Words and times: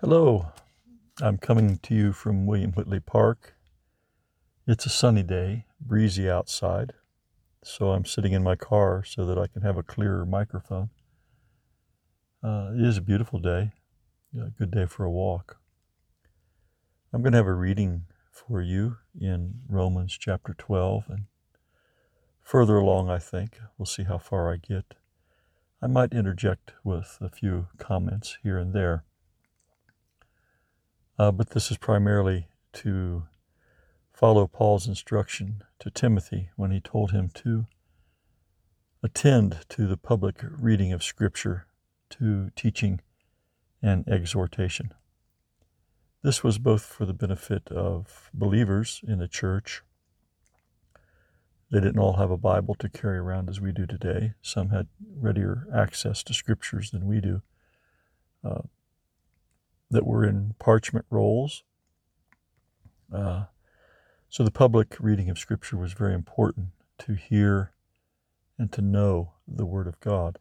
Hello, 0.00 0.46
I'm 1.20 1.36
coming 1.36 1.76
to 1.82 1.94
you 1.94 2.14
from 2.14 2.46
William 2.46 2.72
Whitley 2.72 3.00
Park. 3.00 3.52
It's 4.66 4.86
a 4.86 4.88
sunny 4.88 5.22
day, 5.22 5.66
breezy 5.78 6.26
outside, 6.26 6.94
so 7.62 7.90
I'm 7.90 8.06
sitting 8.06 8.32
in 8.32 8.42
my 8.42 8.56
car 8.56 9.04
so 9.04 9.26
that 9.26 9.36
I 9.36 9.46
can 9.46 9.60
have 9.60 9.76
a 9.76 9.82
clearer 9.82 10.24
microphone. 10.24 10.88
Uh, 12.42 12.70
it 12.74 12.80
is 12.80 12.96
a 12.96 13.02
beautiful 13.02 13.40
day, 13.40 13.72
a 14.34 14.48
good 14.48 14.70
day 14.70 14.86
for 14.86 15.04
a 15.04 15.10
walk. 15.10 15.58
I'm 17.12 17.20
going 17.20 17.32
to 17.32 17.38
have 17.38 17.46
a 17.46 17.52
reading 17.52 18.06
for 18.32 18.62
you 18.62 18.96
in 19.20 19.56
Romans 19.68 20.16
chapter 20.18 20.54
12 20.54 21.04
and 21.10 21.24
further 22.40 22.78
along, 22.78 23.10
I 23.10 23.18
think. 23.18 23.58
We'll 23.76 23.84
see 23.84 24.04
how 24.04 24.16
far 24.16 24.50
I 24.50 24.56
get. 24.56 24.94
I 25.82 25.88
might 25.88 26.14
interject 26.14 26.72
with 26.82 27.18
a 27.20 27.28
few 27.28 27.66
comments 27.76 28.38
here 28.42 28.56
and 28.56 28.72
there. 28.72 29.04
Uh, 31.20 31.30
but 31.30 31.50
this 31.50 31.70
is 31.70 31.76
primarily 31.76 32.46
to 32.72 33.24
follow 34.10 34.46
Paul's 34.46 34.88
instruction 34.88 35.62
to 35.78 35.90
Timothy 35.90 36.48
when 36.56 36.70
he 36.70 36.80
told 36.80 37.10
him 37.10 37.28
to 37.34 37.66
attend 39.02 39.66
to 39.68 39.86
the 39.86 39.98
public 39.98 40.38
reading 40.42 40.94
of 40.94 41.04
Scripture, 41.04 41.66
to 42.08 42.48
teaching 42.56 43.02
and 43.82 44.08
exhortation. 44.08 44.94
This 46.22 46.42
was 46.42 46.56
both 46.56 46.84
for 46.84 47.04
the 47.04 47.12
benefit 47.12 47.68
of 47.68 48.30
believers 48.32 49.02
in 49.06 49.18
the 49.18 49.28
church. 49.28 49.82
They 51.70 51.80
didn't 51.80 51.98
all 51.98 52.14
have 52.14 52.30
a 52.30 52.38
Bible 52.38 52.76
to 52.76 52.88
carry 52.88 53.18
around 53.18 53.50
as 53.50 53.60
we 53.60 53.72
do 53.72 53.84
today. 53.86 54.32
Some 54.40 54.70
had 54.70 54.86
readier 55.18 55.66
access 55.70 56.22
to 56.22 56.32
scriptures 56.32 56.92
than 56.92 57.06
we 57.06 57.20
do. 57.20 57.42
Uh, 58.42 58.62
that 59.90 60.06
were 60.06 60.24
in 60.24 60.54
parchment 60.58 61.06
rolls. 61.10 61.64
Uh, 63.12 63.44
so 64.28 64.44
the 64.44 64.50
public 64.50 64.96
reading 65.00 65.28
of 65.28 65.38
Scripture 65.38 65.76
was 65.76 65.92
very 65.92 66.14
important 66.14 66.68
to 66.98 67.14
hear 67.14 67.72
and 68.56 68.70
to 68.72 68.80
know 68.80 69.32
the 69.48 69.66
Word 69.66 69.86
of 69.86 69.98
God. 70.00 70.38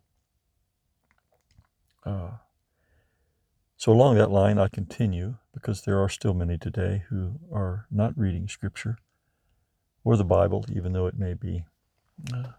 Uh, 2.06 2.32
so 3.78 3.92
along 3.92 4.16
that 4.16 4.30
line, 4.30 4.60
I 4.60 4.68
continue 4.68 5.36
because 5.54 5.82
there 5.82 6.02
are 6.02 6.10
still 6.10 6.34
many 6.34 6.58
today 6.58 7.04
who 7.10 7.40
are 7.52 7.88
not 7.90 8.18
reading 8.18 8.48
Scripture 8.48 8.98
or 10.04 10.18
the 10.18 10.24
Bible, 10.24 10.66
even 10.72 10.94
though 10.94 11.08
it 11.08 11.18
may 11.18 11.34
be 11.34 11.64
uh, 12.34 12.52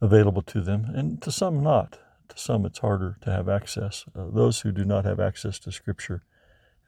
available 0.00 0.42
to 0.42 0.60
them, 0.60 0.86
and 0.94 1.20
to 1.22 1.30
some 1.30 1.62
not 1.62 1.98
to 2.32 2.38
some 2.38 2.66
it's 2.66 2.80
harder 2.80 3.16
to 3.22 3.30
have 3.30 3.48
access. 3.48 4.04
Uh, 4.14 4.26
those 4.32 4.60
who 4.60 4.72
do 4.72 4.84
not 4.84 5.04
have 5.04 5.20
access 5.20 5.58
to 5.60 5.72
Scripture 5.72 6.22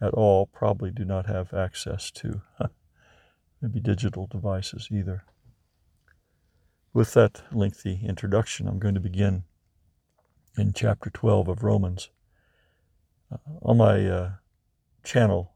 at 0.00 0.12
all 0.14 0.46
probably 0.46 0.90
do 0.90 1.04
not 1.04 1.26
have 1.26 1.54
access 1.54 2.10
to 2.10 2.42
maybe 3.64 3.80
digital 3.80 4.26
devices 4.26 4.88
either. 4.90 5.24
With 6.92 7.14
that 7.14 7.42
lengthy 7.50 8.00
introduction, 8.06 8.68
I'm 8.68 8.78
going 8.78 8.94
to 8.94 9.00
begin 9.00 9.44
in 10.56 10.72
chapter 10.72 11.10
12 11.10 11.48
of 11.48 11.62
Romans. 11.64 12.10
Uh, 13.32 13.38
on 13.62 13.78
my 13.78 14.06
uh, 14.06 14.30
channel, 15.02 15.54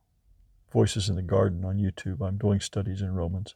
Voices 0.72 1.08
in 1.08 1.16
the 1.16 1.22
Garden 1.22 1.64
on 1.64 1.76
YouTube, 1.76 2.20
I'm 2.20 2.38
doing 2.38 2.60
studies 2.60 3.00
in 3.00 3.14
Romans. 3.14 3.54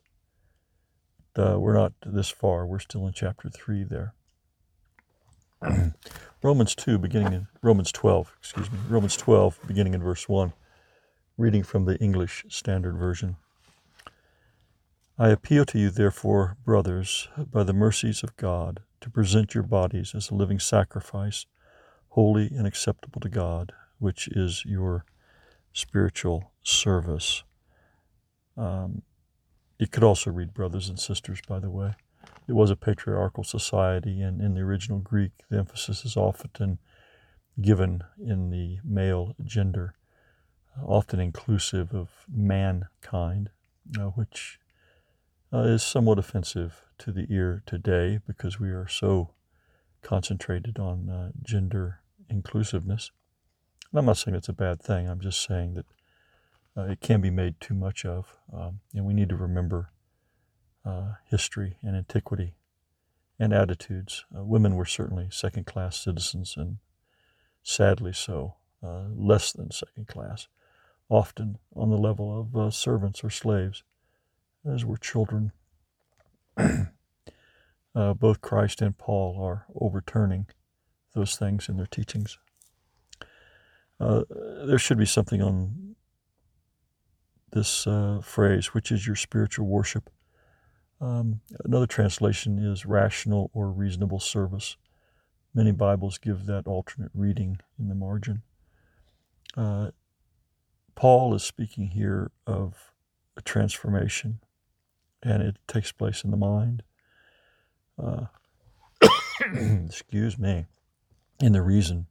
Uh, 1.36 1.56
we're 1.58 1.74
not 1.74 1.92
this 2.04 2.30
far, 2.30 2.66
we're 2.66 2.78
still 2.78 3.06
in 3.06 3.12
chapter 3.12 3.50
3 3.50 3.84
there. 3.84 4.14
Romans 6.42 6.74
2, 6.74 6.98
beginning 6.98 7.32
in 7.32 7.46
Romans 7.62 7.92
12, 7.92 8.36
excuse 8.38 8.70
me, 8.70 8.78
Romans 8.88 9.16
12, 9.16 9.60
beginning 9.66 9.94
in 9.94 10.02
verse 10.02 10.28
1, 10.28 10.52
reading 11.38 11.62
from 11.62 11.84
the 11.84 11.96
English 11.98 12.44
Standard 12.48 12.96
Version. 12.96 13.36
I 15.18 15.28
appeal 15.28 15.64
to 15.66 15.78
you, 15.78 15.90
therefore, 15.90 16.56
brothers, 16.64 17.28
by 17.36 17.62
the 17.62 17.72
mercies 17.72 18.22
of 18.22 18.36
God, 18.36 18.80
to 19.00 19.10
present 19.10 19.54
your 19.54 19.62
bodies 19.62 20.14
as 20.14 20.30
a 20.30 20.34
living 20.34 20.58
sacrifice, 20.58 21.46
holy 22.10 22.48
and 22.48 22.66
acceptable 22.66 23.20
to 23.20 23.28
God, 23.28 23.72
which 23.98 24.28
is 24.28 24.64
your 24.64 25.04
spiritual 25.72 26.52
service. 26.64 27.44
Um, 28.56 29.02
you 29.78 29.86
could 29.86 30.04
also 30.04 30.30
read 30.30 30.54
brothers 30.54 30.88
and 30.88 30.98
sisters, 30.98 31.40
by 31.46 31.60
the 31.60 31.70
way 31.70 31.94
it 32.48 32.52
was 32.52 32.70
a 32.70 32.76
patriarchal 32.76 33.44
society, 33.44 34.20
and 34.20 34.40
in 34.40 34.54
the 34.54 34.60
original 34.60 34.98
Greek, 34.98 35.32
the 35.48 35.58
emphasis 35.58 36.04
is 36.04 36.16
often 36.16 36.78
given 37.60 38.02
in 38.18 38.50
the 38.50 38.78
male 38.84 39.34
gender, 39.44 39.94
often 40.84 41.20
inclusive 41.20 41.94
of 41.94 42.10
mankind, 42.28 43.50
uh, 43.98 44.06
which 44.06 44.58
uh, 45.52 45.58
is 45.58 45.82
somewhat 45.82 46.18
offensive 46.18 46.82
to 46.98 47.12
the 47.12 47.26
ear 47.30 47.62
today 47.66 48.18
because 48.26 48.58
we 48.58 48.70
are 48.70 48.88
so 48.88 49.34
concentrated 50.02 50.78
on 50.78 51.08
uh, 51.08 51.30
gender 51.42 52.00
inclusiveness. 52.28 53.10
And 53.90 54.00
I'm 54.00 54.06
not 54.06 54.16
saying 54.16 54.34
it's 54.34 54.48
a 54.48 54.54
bad 54.54 54.82
thing, 54.82 55.08
I'm 55.08 55.20
just 55.20 55.44
saying 55.44 55.74
that 55.74 55.86
uh, 56.76 56.90
it 56.90 57.00
can 57.00 57.20
be 57.20 57.30
made 57.30 57.60
too 57.60 57.74
much 57.74 58.04
of, 58.04 58.38
um, 58.52 58.80
and 58.94 59.04
we 59.04 59.12
need 59.12 59.28
to 59.28 59.36
remember 59.36 59.91
uh, 60.84 61.12
history 61.24 61.76
and 61.82 61.96
antiquity 61.96 62.54
and 63.38 63.52
attitudes. 63.52 64.24
Uh, 64.36 64.44
women 64.44 64.74
were 64.74 64.84
certainly 64.84 65.28
second 65.30 65.66
class 65.66 65.96
citizens, 65.96 66.54
and 66.56 66.78
sadly 67.62 68.12
so, 68.12 68.54
uh, 68.82 69.04
less 69.14 69.52
than 69.52 69.70
second 69.70 70.08
class, 70.08 70.48
often 71.08 71.58
on 71.74 71.90
the 71.90 71.96
level 71.96 72.38
of 72.38 72.56
uh, 72.56 72.70
servants 72.70 73.22
or 73.24 73.30
slaves, 73.30 73.84
as 74.64 74.84
were 74.84 74.96
children. 74.96 75.52
Uh, 77.94 78.14
both 78.14 78.40
Christ 78.40 78.80
and 78.80 78.96
Paul 78.96 79.38
are 79.44 79.66
overturning 79.78 80.46
those 81.14 81.36
things 81.36 81.68
in 81.68 81.76
their 81.76 81.84
teachings. 81.84 82.38
Uh, 84.00 84.22
there 84.64 84.78
should 84.78 84.96
be 84.96 85.04
something 85.04 85.42
on 85.42 85.94
this 87.52 87.86
phrase, 88.22 88.68
which 88.68 88.90
is 88.90 89.06
your 89.06 89.14
spiritual 89.14 89.66
worship 89.66 90.08
um, 91.02 91.40
another 91.64 91.86
translation 91.86 92.58
is 92.60 92.86
rational 92.86 93.50
or 93.52 93.70
reasonable 93.70 94.20
service. 94.20 94.76
Many 95.52 95.72
Bibles 95.72 96.16
give 96.16 96.46
that 96.46 96.68
alternate 96.68 97.10
reading 97.12 97.58
in 97.76 97.88
the 97.88 97.94
margin. 97.96 98.42
Uh, 99.56 99.90
Paul 100.94 101.34
is 101.34 101.42
speaking 101.42 101.88
here 101.88 102.30
of 102.46 102.92
a 103.36 103.42
transformation, 103.42 104.38
and 105.24 105.42
it 105.42 105.56
takes 105.66 105.90
place 105.90 106.22
in 106.22 106.30
the 106.30 106.36
mind. 106.36 106.84
Uh, 108.00 108.26
excuse 109.84 110.38
me, 110.38 110.66
in 111.40 111.52
the 111.52 111.62
reason, 111.62 112.06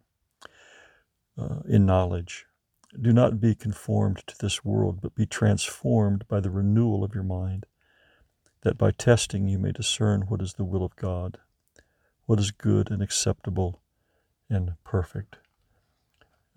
uh, 1.38 1.60
in 1.66 1.86
knowledge. 1.86 2.46
Do 3.02 3.14
not 3.14 3.40
be 3.40 3.56
conformed 3.56 4.22
to 4.28 4.36
this 4.38 4.66
world, 4.66 5.00
but 5.02 5.16
be 5.16 5.26
transformed 5.26 6.28
by 6.28 6.42
the 6.42 6.50
renewal 6.50 7.06
of 7.06 7.16
your 7.16 7.24
mind 7.24 7.66
that 8.62 8.78
by 8.78 8.92
testing 8.92 9.48
you 9.48 9.58
may 9.58 9.72
discern 9.72 10.22
what 10.22 10.42
is 10.42 10.54
the 10.54 10.64
will 10.64 10.84
of 10.84 10.96
God, 10.96 11.38
what 12.26 12.40
is 12.40 12.52
good 12.52 12.92
and 12.92 13.02
acceptable 13.02 13.82
and 14.50 14.74
perfect. 14.84 15.38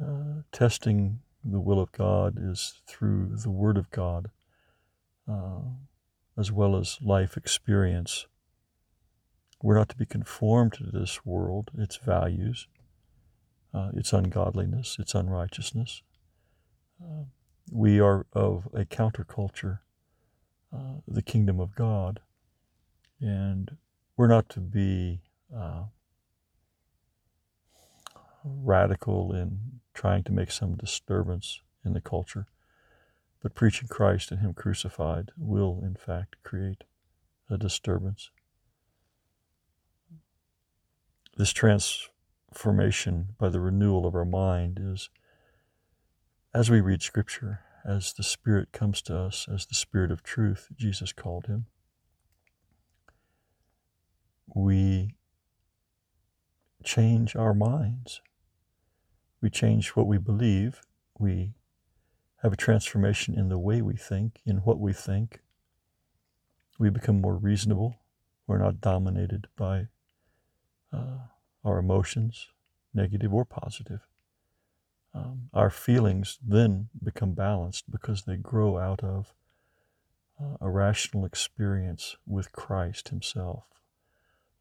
Uh, 0.03 0.43
testing 0.53 1.21
the 1.45 1.61
will 1.61 1.81
of 1.81 1.93
God 1.93 2.39
is 2.41 2.81
through 2.87 3.37
the 3.37 3.51
Word 3.51 3.77
of 3.77 3.91
God, 3.91 4.31
uh, 5.31 5.61
as 6.37 6.51
well 6.51 6.77
as 6.77 6.99
life 7.01 7.37
experience. 7.37 8.27
We're 9.63 9.77
not 9.77 9.89
to 9.91 9.97
be 9.97 10.07
conformed 10.07 10.75
to 10.75 10.85
this 10.85 11.25
world, 11.25 11.71
its 11.79 11.97
values, 11.97 12.67
uh, 13.73 13.91
its 13.95 14.13
ungodliness, 14.13 14.97
its 14.99 15.15
unrighteousness. 15.15 16.03
Uh, 17.03 17.25
we 17.71 17.99
are 17.99 18.27
of 18.33 18.69
a 18.75 18.85
counterculture 18.85 19.79
the 21.07 21.23
kingdom 21.23 21.61
of 21.61 21.75
God. 21.75 22.21
And 23.21 23.77
we're 24.17 24.29
not 24.29 24.49
to 24.51 24.61
be 24.61 25.21
uh, 25.55 25.85
radical 28.45 29.33
in 29.33 29.81
trying 29.95 30.25
to 30.25 30.33
make 30.33 30.51
some 30.51 30.77
disturbance 30.77 31.61
in 31.85 31.93
the 31.93 32.01
culture, 32.01 32.47
but 33.43 33.55
preaching 33.55 33.89
Christ 33.89 34.31
and 34.31 34.41
Him 34.41 34.55
crucified 34.55 35.31
will, 35.37 35.81
in 35.83 35.95
fact, 35.95 36.37
create 36.43 36.85
a 37.49 37.57
disturbance. 37.57 38.31
This 41.37 41.53
transformation 41.53 43.35
by 43.39 43.49
the 43.49 43.61
renewal 43.61 44.07
of 44.07 44.15
our 44.15 44.25
mind 44.25 44.79
is 44.81 45.11
as 46.55 46.71
we 46.71 46.81
read 46.81 47.03
Scripture, 47.03 47.61
as 47.85 48.13
the 48.13 48.23
Spirit 48.23 48.73
comes 48.73 49.03
to 49.03 49.17
us, 49.17 49.47
as 49.53 49.67
the 49.67 49.75
Spirit 49.75 50.11
of 50.11 50.23
truth, 50.23 50.69
Jesus 50.77 51.13
called 51.13 51.47
him, 51.47 51.67
we 54.55 55.17
change 56.85 57.35
our 57.35 57.55
minds. 57.55 58.21
We 59.41 59.51
change 59.51 59.91
what 59.91 60.07
we 60.07 60.19
believe. 60.19 60.81
We 61.19 61.55
have 62.43 62.53
a 62.53 62.57
transformation 62.57 63.39
in 63.39 63.49
the 63.49 63.59
way 63.59 63.83
we 63.83 63.97
think, 63.97 64.41
in 64.47 64.59
what 64.59 64.79
we 64.79 64.93
think. 64.93 65.41
We 66.79 66.91
become 66.91 67.21
more 67.21 67.37
reasonable. 67.37 67.97
We're 68.47 68.59
not 68.59 68.81
dominated 68.81 69.47
by 69.57 69.89
uh, 70.93 71.19
our 71.65 71.79
emotions, 71.79 72.49
negative 72.93 73.33
or 73.33 73.45
positive. 73.45 74.01
Um, 75.15 75.49
our 75.55 75.71
feelings 75.71 76.39
then 76.45 76.89
become 77.03 77.35
balanced 77.35 77.91
because 77.91 78.23
they 78.23 78.37
grow 78.37 78.79
out 78.79 79.05
of 79.05 79.33
uh, 80.41 80.57
a 80.61 80.69
rational 80.69 81.25
experience 81.25 82.17
with 82.27 82.51
Christ 82.51 83.11
Himself, 83.11 83.65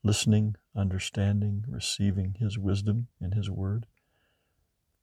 listening, 0.04 0.56
understanding, 0.76 1.66
receiving 1.68 2.36
His 2.40 2.60
wisdom 2.60 3.08
and 3.20 3.34
His 3.34 3.50
word, 3.50 3.88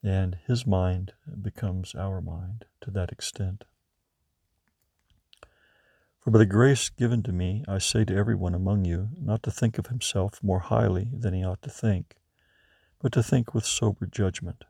and 0.04 0.38
His 0.46 0.66
mind 0.66 1.14
becomes 1.42 1.94
our 1.96 2.20
mind 2.20 2.66
to 2.82 2.90
that 2.92 3.10
extent. 3.10 3.64
For 6.20 6.30
by 6.30 6.38
the 6.38 6.46
grace 6.46 6.90
given 6.90 7.22
to 7.22 7.32
me, 7.32 7.64
I 7.66 7.78
say 7.78 8.04
to 8.04 8.14
everyone 8.14 8.54
among 8.54 8.84
you 8.84 9.08
not 9.18 9.42
to 9.44 9.50
think 9.50 9.78
of 9.78 9.86
himself 9.86 10.42
more 10.42 10.60
highly 10.60 11.08
than 11.12 11.32
he 11.32 11.42
ought 11.42 11.62
to 11.62 11.70
think, 11.70 12.16
but 13.00 13.10
to 13.12 13.22
think 13.22 13.54
with 13.54 13.64
sober 13.64 14.04
judgment, 14.04 14.64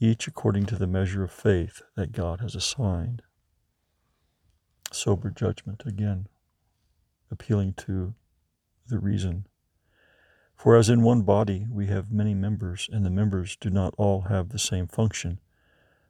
each 0.00 0.26
according 0.28 0.66
to 0.66 0.76
the 0.76 0.86
measure 0.86 1.24
of 1.24 1.32
faith 1.32 1.82
that 1.96 2.12
God 2.12 2.40
has 2.40 2.54
assigned. 2.54 3.22
Sober 4.92 5.30
judgment, 5.30 5.82
again, 5.84 6.28
appealing 7.30 7.74
to 7.74 8.14
the 8.86 8.98
reason. 8.98 9.46
For 10.54 10.76
as 10.76 10.88
in 10.88 11.02
one 11.02 11.22
body 11.22 11.66
we 11.70 11.86
have 11.86 12.10
many 12.10 12.34
members, 12.34 12.88
and 12.92 13.04
the 13.04 13.10
members 13.10 13.56
do 13.56 13.70
not 13.70 13.94
all 13.96 14.22
have 14.22 14.48
the 14.48 14.58
same 14.58 14.86
function, 14.86 15.40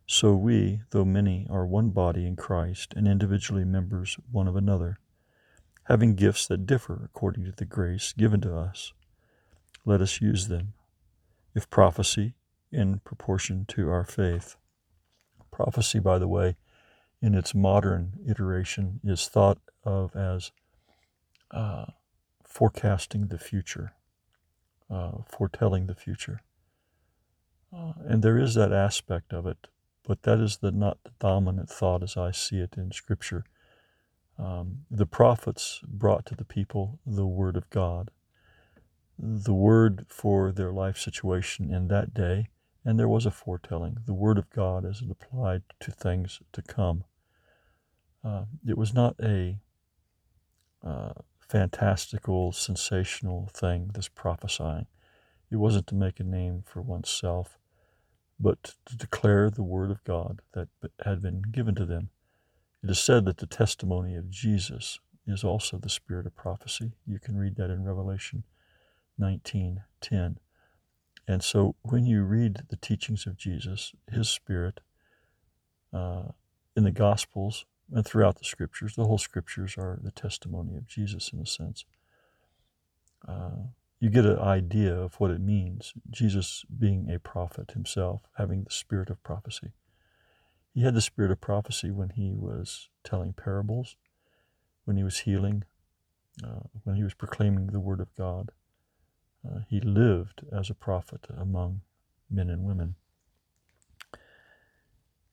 so 0.07 0.35
we, 0.35 0.81
though 0.91 1.05
many, 1.05 1.47
are 1.51 1.67
one 1.67 1.91
body 1.91 2.27
in 2.27 2.35
Christ, 2.35 2.95
and 2.97 3.07
individually 3.07 3.65
members 3.65 4.17
one 4.33 4.49
of 4.49 4.57
another, 4.57 4.99
having 5.85 6.15
gifts 6.15 6.47
that 6.47 6.65
differ 6.65 7.03
according 7.05 7.45
to 7.45 7.53
the 7.53 7.67
grace 7.67 8.15
given 8.15 8.41
to 8.41 8.57
us. 8.57 8.95
Let 9.85 10.01
us 10.01 10.23
use 10.23 10.49
them. 10.49 10.73
If 11.55 11.69
prophecy, 11.69 12.35
in 12.71 13.01
proportion 13.01 13.65
to 13.69 13.89
our 13.91 14.05
faith. 14.05 14.57
Prophecy, 15.51 15.99
by 15.99 16.19
the 16.19 16.29
way, 16.29 16.57
in 17.21 17.35
its 17.35 17.55
modern 17.55 18.13
iteration, 18.29 19.01
is 19.03 19.29
thought 19.29 19.59
of 19.85 20.15
as 20.15 20.53
uh, 21.51 21.87
forecasting 22.45 23.29
the 23.29 23.39
future, 23.39 23.93
uh, 24.91 25.23
foretelling 25.27 25.87
the 25.87 25.95
future. 25.95 26.43
Uh, 27.75 27.93
and 28.07 28.23
there 28.23 28.39
is 28.39 28.55
that 28.55 28.73
aspect 28.73 29.33
of 29.33 29.47
it 29.47 29.69
but 30.09 30.23
that 30.23 30.41
is 30.41 30.57
the 30.57 30.73
not 30.73 30.99
the 31.05 31.13
dominant 31.21 31.69
thought 31.69 32.03
as 32.03 32.17
I 32.17 32.33
see 32.33 32.61
it 32.61 32.75
in 32.79 32.91
Scripture. 32.91 33.45
Um, 34.39 34.87
the 34.91 35.05
prophets 35.05 35.81
brought 35.87 36.25
to 36.27 36.35
the 36.35 36.47
people 36.47 36.99
the 37.05 37.27
Word 37.27 37.57
of 37.57 37.69
God, 37.69 38.11
the 39.19 39.53
Word 39.53 40.07
for 40.09 40.51
their 40.51 40.73
life 40.73 40.97
situation 40.97 41.73
in 41.73 41.89
that 41.89 42.15
day, 42.15 42.49
and 42.89 42.99
there 42.99 43.07
was 43.07 43.27
a 43.27 43.31
foretelling, 43.31 43.99
the 44.07 44.15
Word 44.15 44.39
of 44.39 44.49
God 44.49 44.87
as 44.87 45.03
it 45.03 45.11
applied 45.11 45.61
to 45.81 45.91
things 45.91 46.41
to 46.53 46.63
come. 46.63 47.05
Uh, 48.25 48.45
it 48.67 48.79
was 48.79 48.95
not 48.95 49.15
a 49.23 49.59
uh, 50.83 51.13
fantastical, 51.39 52.51
sensational 52.51 53.51
thing, 53.53 53.91
this 53.93 54.09
prophesying. 54.09 54.87
It 55.51 55.57
wasn't 55.57 55.87
to 55.89 55.95
make 55.95 56.19
a 56.19 56.25
name 56.25 56.63
for 56.65 56.81
oneself 56.81 57.59
but 58.41 58.75
to 58.87 58.97
declare 58.97 59.51
the 59.51 59.63
word 59.63 59.91
of 59.91 60.03
God 60.05 60.41
that 60.55 60.69
had 61.05 61.21
been 61.21 61.43
given 61.43 61.75
to 61.75 61.85
them. 61.85 62.09
It 62.83 62.89
is 62.89 62.99
said 62.99 63.27
that 63.27 63.37
the 63.37 63.47
testimony 63.47 64.17
of 64.17 64.31
Jesus 64.31 64.99
is 65.27 65.45
also 65.45 65.77
the 65.77 65.91
spirit 65.91 66.25
of 66.25 66.35
prophecy. 66.35 66.93
You 67.07 67.19
can 67.19 67.37
read 67.37 67.57
that 67.57 67.69
in 67.69 67.85
Revelation 67.85 68.45
19:10. 69.21 70.39
And 71.29 71.45
so 71.45 71.77
when 71.83 72.07
you 72.07 72.23
read 72.23 72.63
the 72.71 72.77
teachings 72.77 73.27
of 73.27 73.37
Jesus, 73.37 73.93
his 74.11 74.31
spirit, 74.31 74.81
uh, 75.93 76.29
in 76.75 76.85
the 76.85 76.91
Gospels 76.91 77.67
and 77.93 78.05
throughout 78.05 78.39
the 78.39 78.45
Scriptures, 78.45 78.95
the 78.97 79.05
whole 79.05 79.19
Scriptures 79.19 79.77
are 79.77 79.99
the 80.03 80.11
testimony 80.11 80.75
of 80.77 80.87
Jesus 80.87 81.31
in 81.33 81.39
a 81.39 81.47
sense. 81.47 81.85
Uh, 83.27 83.69
you 84.01 84.09
get 84.09 84.25
an 84.25 84.39
idea 84.39 84.95
of 84.95 85.15
what 85.17 85.31
it 85.31 85.41
means. 85.41 85.93
Jesus 86.11 86.65
being 86.79 87.11
a 87.11 87.19
prophet 87.19 87.73
himself, 87.73 88.23
having 88.39 88.65
the 88.65 88.71
spirit 88.71 89.11
of 89.11 89.23
prophecy. 89.23 89.73
He 90.73 90.83
had 90.83 90.95
the 90.95 91.01
spirit 91.03 91.33
of 91.33 91.41
prophecy 91.41 91.91
when 91.91 92.11
he 92.11 92.33
was 92.33 92.89
telling 93.05 93.33
parables, 93.33 93.97
when 94.85 94.97
he 94.97 95.03
was 95.03 95.21
healing, 95.21 95.65
uh, 96.45 96.61
when 96.85 96.97
he 96.97 97.03
was 97.03 97.15
proclaiming 97.15 97.67
the 97.67 97.81
word 97.81 98.01
of 98.01 98.15
God. 98.17 98.53
Uh, 99.47 99.61
he 99.69 99.81
lived 99.81 100.43
as 100.53 100.71
a 100.71 100.75
prophet 100.75 101.27
among 101.37 101.83
men 102.31 102.51
and 102.51 102.65
women. 102.65 102.97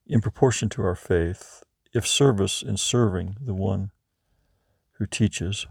In 0.06 0.20
proportion 0.20 0.68
to 0.70 0.82
our 0.82 0.94
faith, 0.94 1.62
if 1.92 2.06
service 2.06 2.62
in 2.62 2.76
serving 2.76 3.36
the 3.40 3.54
one 3.54 3.90
who 4.92 5.06
teaches, 5.06 5.66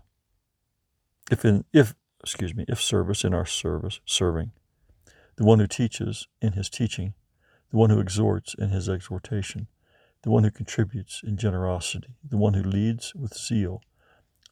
if 1.31 1.45
in 1.45 1.65
if 1.71 1.95
excuse 2.21 2.55
me, 2.55 2.65
if 2.67 2.81
service 2.81 3.23
in 3.23 3.33
our 3.33 3.45
service, 3.45 3.99
serving, 4.05 4.51
the 5.37 5.45
one 5.45 5.59
who 5.59 5.67
teaches 5.67 6.27
in 6.41 6.53
his 6.53 6.69
teaching, 6.69 7.13
the 7.69 7.77
one 7.77 7.89
who 7.89 7.99
exhorts 7.99 8.55
in 8.57 8.69
his 8.69 8.89
exhortation, 8.89 9.67
the 10.23 10.31
one 10.31 10.43
who 10.43 10.51
contributes 10.51 11.21
in 11.23 11.37
generosity, 11.37 12.15
the 12.27 12.37
one 12.37 12.55
who 12.55 12.63
leads 12.63 13.13
with 13.13 13.37
zeal, 13.37 13.81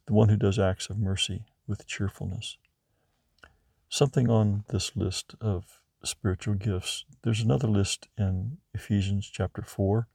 the 0.06 0.14
one 0.14 0.30
who 0.30 0.38
does 0.38 0.60
acts 0.60 0.90
of 0.90 1.00
mercy 1.00 1.46
with 1.66 1.88
cheerfulness. 1.88 2.58
Something 3.94 4.28
on 4.28 4.64
this 4.70 4.96
list 4.96 5.36
of 5.40 5.80
spiritual 6.04 6.56
gifts. 6.56 7.06
There's 7.22 7.42
another 7.42 7.68
list 7.68 8.08
in 8.18 8.58
Ephesians 8.74 9.30
chapter 9.32 9.62
4, 9.62 10.08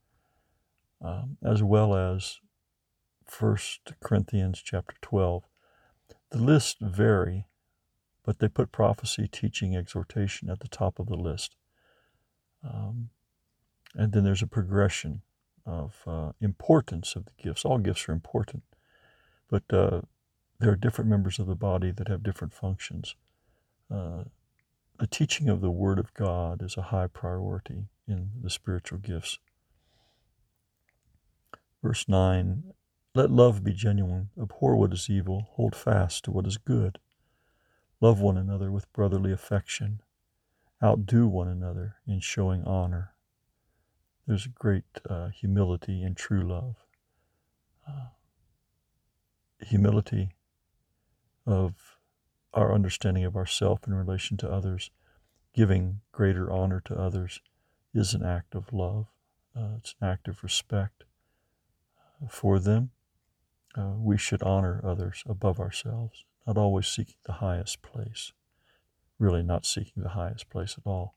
um, 1.01 1.37
as 1.45 1.63
well 1.63 1.95
as 1.95 2.41
1 3.39 3.57
Corinthians 4.03 4.61
chapter 4.65 4.97
12. 5.01 5.45
The 6.31 6.39
lists 6.39 6.75
vary, 6.81 7.45
but 8.25 8.41
they 8.41 8.49
put 8.49 8.73
prophecy, 8.73 9.29
teaching, 9.31 9.77
exhortation 9.77 10.51
at 10.51 10.59
the 10.59 10.67
top 10.67 10.99
of 10.99 11.07
the 11.07 11.15
list. 11.15 11.55
Um, 12.65 13.11
and 13.95 14.11
then 14.11 14.25
there's 14.25 14.43
a 14.43 14.49
progression 14.49 15.23
of 15.65 16.03
uh, 16.05 16.33
importance 16.41 17.15
of 17.15 17.27
the 17.27 17.41
gifts. 17.41 17.65
All 17.65 17.79
gifts 17.79 18.09
are 18.09 18.13
important, 18.13 18.65
but 19.49 19.63
uh, 19.73 20.01
there 20.59 20.73
are 20.73 20.77
different 20.77 21.09
members 21.09 21.39
of 21.39 21.47
the 21.47 21.55
body 21.55 21.93
that 21.93 22.09
have 22.09 22.25
different 22.25 22.55
functions. 22.55 23.15
Uh, 23.93 24.25
the 24.99 25.07
teaching 25.07 25.49
of 25.49 25.61
the 25.61 25.71
Word 25.71 25.99
of 25.99 26.13
God 26.15 26.63
is 26.63 26.77
a 26.77 26.83
high 26.83 27.07
priority 27.07 27.85
in 28.07 28.31
the 28.43 28.51
spiritual 28.51 28.99
gifts. 28.99 29.39
Verse 31.83 32.09
9 32.09 32.65
let 33.19 33.33
love 33.33 33.65
be 33.65 33.73
genuine. 33.73 34.31
Abhor 34.41 34.77
what 34.77 34.93
is 34.93 35.11
evil. 35.11 35.49
Hold 35.55 35.75
fast 35.75 36.25
to 36.25 36.31
what 36.31 36.47
is 36.47 36.57
good. 36.57 37.01
Love 38.01 38.21
one 38.21 38.37
another 38.37 38.71
with 38.71 38.93
brotherly 38.93 39.33
affection. 39.33 40.03
Outdo 40.81 41.27
one 41.27 41.49
another 41.49 41.97
in 42.07 42.21
showing 42.21 42.63
honor. 42.63 43.15
There's 44.27 44.47
a 44.47 44.51
great 44.51 44.85
uh, 45.11 45.31
humility 45.31 46.03
in 46.03 46.15
true 46.15 46.49
love. 46.49 46.77
Uh, 47.89 48.11
humility 49.61 50.29
of 51.45 51.98
our 52.55 52.73
understanding 52.73 53.25
of 53.25 53.37
ourself 53.37 53.81
in 53.87 53.95
relation 53.95 54.37
to 54.39 54.51
others, 54.51 54.91
giving 55.55 56.01
greater 56.13 56.51
honor 56.51 56.81
to 56.87 56.99
others, 56.99 57.41
is 57.95 58.15
an 58.15 58.25
act 58.25 58.55
of 58.55 58.73
love. 58.73 59.07
Uh, 59.57 59.77
it's 59.79 59.95
an 60.01 60.09
act 60.09 60.29
of 60.29 60.43
respect 60.43 61.05
uh, 62.23 62.29
for 62.29 62.59
them 62.59 62.91
uh, 63.77 63.93
we 63.97 64.17
should 64.19 64.43
honor 64.43 64.81
others 64.85 65.23
above 65.27 65.61
ourselves, 65.61 66.25
not 66.47 66.57
always 66.57 66.87
seeking 66.87 67.17
the 67.25 67.35
highest 67.35 67.83
place, 67.83 68.33
really 69.19 69.43
not 69.43 69.67
seeking 69.67 70.03
the 70.03 70.11
highest 70.11 70.49
place 70.49 70.77
at 70.79 70.89
all. 70.89 71.15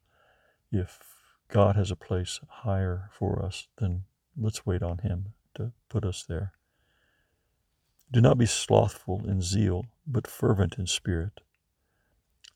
If 0.72 1.00
God 1.48 1.76
has 1.76 1.92
a 1.92 1.96
place 1.96 2.40
higher 2.48 3.10
for 3.12 3.44
us, 3.44 3.68
then 3.78 4.04
let's 4.38 4.66
wait 4.66 4.84
on 4.84 5.00
Him 5.00 5.34
to 5.56 5.72
put 5.90 6.06
us 6.06 6.24
there. 6.28 6.54
Do 8.12 8.22
not 8.22 8.38
be 8.38 8.46
slothful 8.46 9.22
in 9.28 9.42
zeal, 9.42 9.86
but 10.06 10.28
fervent 10.28 10.78
in 10.78 10.88
spirit. 10.88 11.42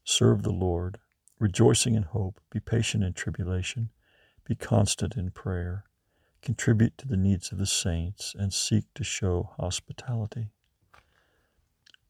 Serve 0.03 0.43
the 0.43 0.51
Lord, 0.51 0.99
rejoicing 1.39 1.95
in 1.95 2.03
hope, 2.03 2.39
be 2.51 2.59
patient 2.59 3.03
in 3.03 3.13
tribulation, 3.13 3.89
be 4.45 4.55
constant 4.55 5.15
in 5.15 5.31
prayer 5.31 5.85
contribute 6.45 6.95
to 6.99 7.07
the 7.07 7.17
needs 7.17 7.51
of 7.51 7.57
the 7.57 7.65
saints, 7.65 8.35
and 8.37 8.53
seek 8.53 8.85
to 8.93 9.03
show 9.03 9.49
hospitality. 9.57 10.49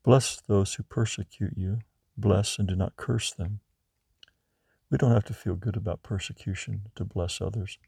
Bless 0.03 0.41
those 0.41 0.75
who 0.75 0.83
persecute 0.83 1.53
you, 1.55 1.79
bless 2.17 2.59
and 2.59 2.67
do 2.67 2.75
not 2.75 2.97
curse 2.97 3.31
them. 3.31 3.61
We 4.91 4.97
don't 4.97 5.13
have 5.13 5.23
to 5.25 5.33
feel 5.33 5.55
good 5.55 5.77
about 5.77 6.03
persecution 6.03 6.81
to 6.95 7.05
bless 7.05 7.41
others. 7.41 7.79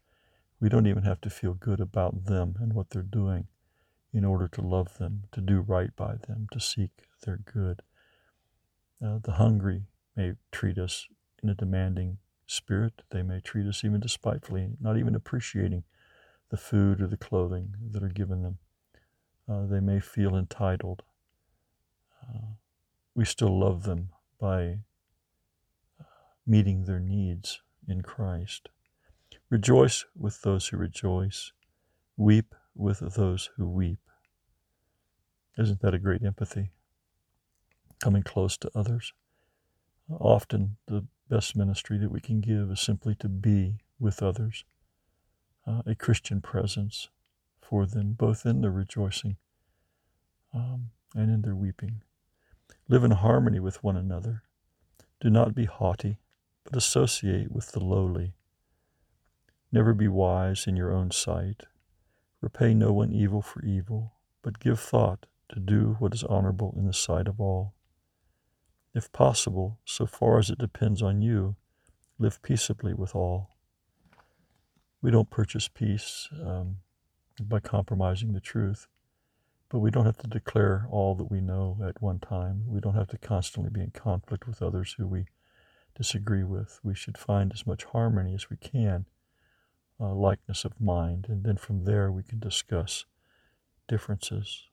We 0.60 0.70
don't 0.70 0.88
even 0.88 1.04
have 1.04 1.22
to 1.22 1.30
feel 1.30 1.54
good 1.54 1.80
about 1.80 2.26
them 2.26 2.56
and 2.60 2.74
what 2.74 2.90
they're 2.90 3.04
doing 3.04 3.48
in 4.18 4.26
order 4.26 4.48
to 4.48 4.62
love 4.62 4.98
them, 4.98 5.26
to 5.32 5.40
do 5.40 5.60
right 5.60 5.96
by 5.96 6.16
them, 6.28 6.48
to 6.52 6.60
seek 6.60 6.90
their 7.24 7.38
good. 7.38 7.84
Uh, 9.00 9.20
the 9.24 9.34
hungry 9.34 9.84
may 10.16 10.34
treat 10.52 10.80
us 10.80 11.08
in 11.44 11.50
a 11.50 11.54
demanding 11.54 12.18
spirit. 12.48 13.04
They 13.12 13.22
may 13.22 13.42
treat 13.42 13.68
us 13.68 13.84
even 13.84 14.00
despitefully, 14.00 14.70
not 14.82 14.98
even 14.98 15.14
appreciating 15.14 15.84
the 16.50 16.58
food 16.58 17.00
or 17.00 17.06
the 17.06 17.16
clothing 17.16 17.76
that 17.92 18.02
are 18.02 18.10
given 18.10 18.42
them. 18.42 18.58
Uh, 19.48 19.68
they 19.68 19.80
may 19.80 20.00
feel 20.00 20.36
entitled. 20.36 21.04
Uh, 22.24 22.56
we 23.14 23.24
still 23.24 23.60
love 23.60 23.84
them 23.84 24.10
by 24.42 24.80
uh, 26.00 26.06
meeting 26.48 26.86
their 26.86 27.00
needs 27.00 27.62
in 27.88 28.02
Christ. 28.02 28.70
Rejoice 29.52 30.06
with 30.18 30.42
those 30.42 30.70
who 30.70 30.78
rejoice. 30.78 31.52
Weep 32.18 32.56
with 32.76 33.00
those 33.16 33.52
who 33.58 33.70
weep. 33.70 34.00
Isn't 35.58 35.82
that 35.82 35.96
a 35.96 36.00
great 36.00 36.24
empathy? 36.24 36.70
Coming 38.00 38.22
close 38.22 38.58
to 38.58 38.70
others. 38.76 39.14
Often 40.08 40.78
the 40.86 41.06
best 41.30 41.56
ministry 41.56 41.98
that 41.98 42.12
we 42.12 42.22
can 42.22 42.42
give 42.42 42.70
is 42.70 42.80
simply 42.80 43.16
to 43.16 43.28
be 43.28 43.80
with 44.00 44.22
others, 44.22 44.64
uh, 45.66 45.82
a 45.86 45.96
Christian 45.96 46.42
presence 46.42 47.10
for 47.60 47.88
them, 47.88 48.14
both 48.14 48.46
in 48.46 48.62
their 48.62 48.72
rejoicing 48.72 49.38
um, 50.54 50.92
and 51.16 51.32
in 51.32 51.42
their 51.42 51.56
weeping. 51.56 52.04
Live 52.88 53.04
in 53.04 53.12
harmony 53.12 53.60
with 53.60 53.84
one 53.84 53.98
another. 53.98 54.44
Do 55.20 55.32
not 55.32 55.56
be 55.56 55.66
haughty, 55.66 56.20
but 56.64 56.76
associate 56.76 57.52
with 57.52 57.72
the 57.72 57.84
lowly. 57.84 58.36
Never 59.72 59.96
be 59.96 60.08
wise 60.08 60.68
in 60.68 60.78
your 60.78 60.94
own 60.94 61.10
sight. 61.10 61.64
Repay 62.42 62.76
no 62.76 62.94
one 62.94 63.12
evil 63.12 63.42
for 63.42 63.66
evil, 63.66 64.14
but 64.44 64.60
give 64.60 64.80
thought 64.80 65.26
to 65.50 65.60
do 65.60 65.96
what 66.00 66.14
is 66.14 66.24
honorable 66.24 66.74
in 66.78 66.86
the 66.86 66.94
sight 66.94 67.28
of 67.28 67.40
all. 67.40 67.74
If 68.94 69.12
possible, 69.12 69.80
so 69.86 70.06
far 70.06 70.40
as 70.40 70.50
it 70.50 70.58
depends 70.58 71.02
on 71.02 71.22
you, 71.22 71.56
live 72.20 72.42
peaceably 72.42 72.94
with 72.94 73.16
all. 73.16 73.52
We 75.02 75.12
don't 75.12 75.30
purchase 75.30 75.68
peace 75.68 76.28
um, 76.44 76.78
by 77.40 77.60
compromising 77.60 78.34
the 78.34 78.40
truth, 78.40 78.88
but 79.70 79.80
we 79.80 79.92
don't 79.92 80.06
have 80.06 80.18
to 80.18 80.28
declare 80.28 80.88
all 80.90 81.14
that 81.16 81.32
we 81.32 81.42
know 81.42 81.78
at 81.88 82.02
one 82.02 82.20
time. 82.20 82.64
We 82.68 82.80
don't 82.80 82.96
have 82.96 83.10
to 83.10 83.18
constantly 83.18 83.70
be 83.70 83.82
in 83.82 83.92
conflict 83.92 84.48
with 84.48 84.62
others 84.62 84.96
who 84.98 85.08
we 85.08 85.28
disagree 85.96 86.44
with. 86.44 86.80
We 86.84 86.96
should 86.96 87.18
find 87.18 87.52
as 87.54 87.68
much 87.68 87.84
harmony 87.86 88.34
as 88.34 88.50
we 88.50 88.58
can, 88.58 89.06
uh, 90.00 90.14
likeness 90.14 90.66
of 90.66 90.80
mind, 90.82 91.28
and 91.30 91.44
then 91.44 91.58
from 91.58 91.86
there 91.86 92.12
we 92.12 92.24
can 92.24 92.40
discuss 92.40 93.06
differences. 93.88 94.67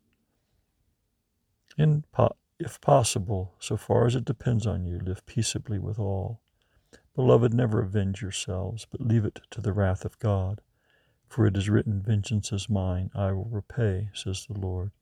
In 1.76 2.04
po- 2.12 2.36
if 2.58 2.80
possible, 2.80 3.54
so 3.58 3.76
far 3.76 4.06
as 4.06 4.14
it 4.14 4.24
depends 4.24 4.66
on 4.66 4.84
you, 4.84 4.98
live 4.98 5.26
peaceably 5.26 5.78
with 5.78 5.98
all. 5.98 6.40
Beloved, 7.14 7.52
never 7.52 7.82
avenge 7.82 8.22
yourselves, 8.22 8.86
but 8.90 9.00
leave 9.00 9.24
it 9.24 9.40
to 9.50 9.60
the 9.60 9.72
wrath 9.72 10.04
of 10.04 10.18
God. 10.18 10.60
For 11.28 11.46
it 11.46 11.56
is 11.56 11.68
written, 11.68 12.02
Vengeance 12.02 12.52
is 12.52 12.68
mine, 12.68 13.10
I 13.14 13.32
will 13.32 13.48
repay, 13.50 14.10
says 14.14 14.46
the 14.46 14.58
Lord. 14.58 14.92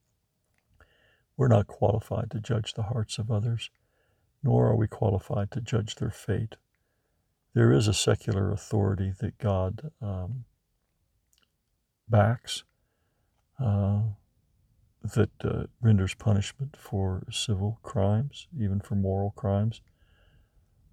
We're 1.36 1.48
not 1.48 1.66
qualified 1.66 2.30
to 2.30 2.40
judge 2.40 2.74
the 2.74 2.84
hearts 2.84 3.18
of 3.18 3.30
others, 3.30 3.70
nor 4.42 4.68
are 4.68 4.76
we 4.76 4.88
qualified 4.88 5.50
to 5.52 5.60
judge 5.60 5.96
their 5.96 6.10
fate. 6.10 6.56
There 7.54 7.72
is 7.72 7.86
a 7.86 7.94
secular 7.94 8.50
authority 8.50 9.12
that 9.20 9.38
God 9.38 9.90
um, 10.00 10.44
backs. 12.08 12.64
Uh, 13.62 14.02
that 15.02 15.30
uh, 15.44 15.64
renders 15.80 16.14
punishment 16.14 16.76
for 16.78 17.24
civil 17.30 17.78
crimes, 17.82 18.48
even 18.58 18.80
for 18.80 18.94
moral 18.94 19.32
crimes. 19.32 19.80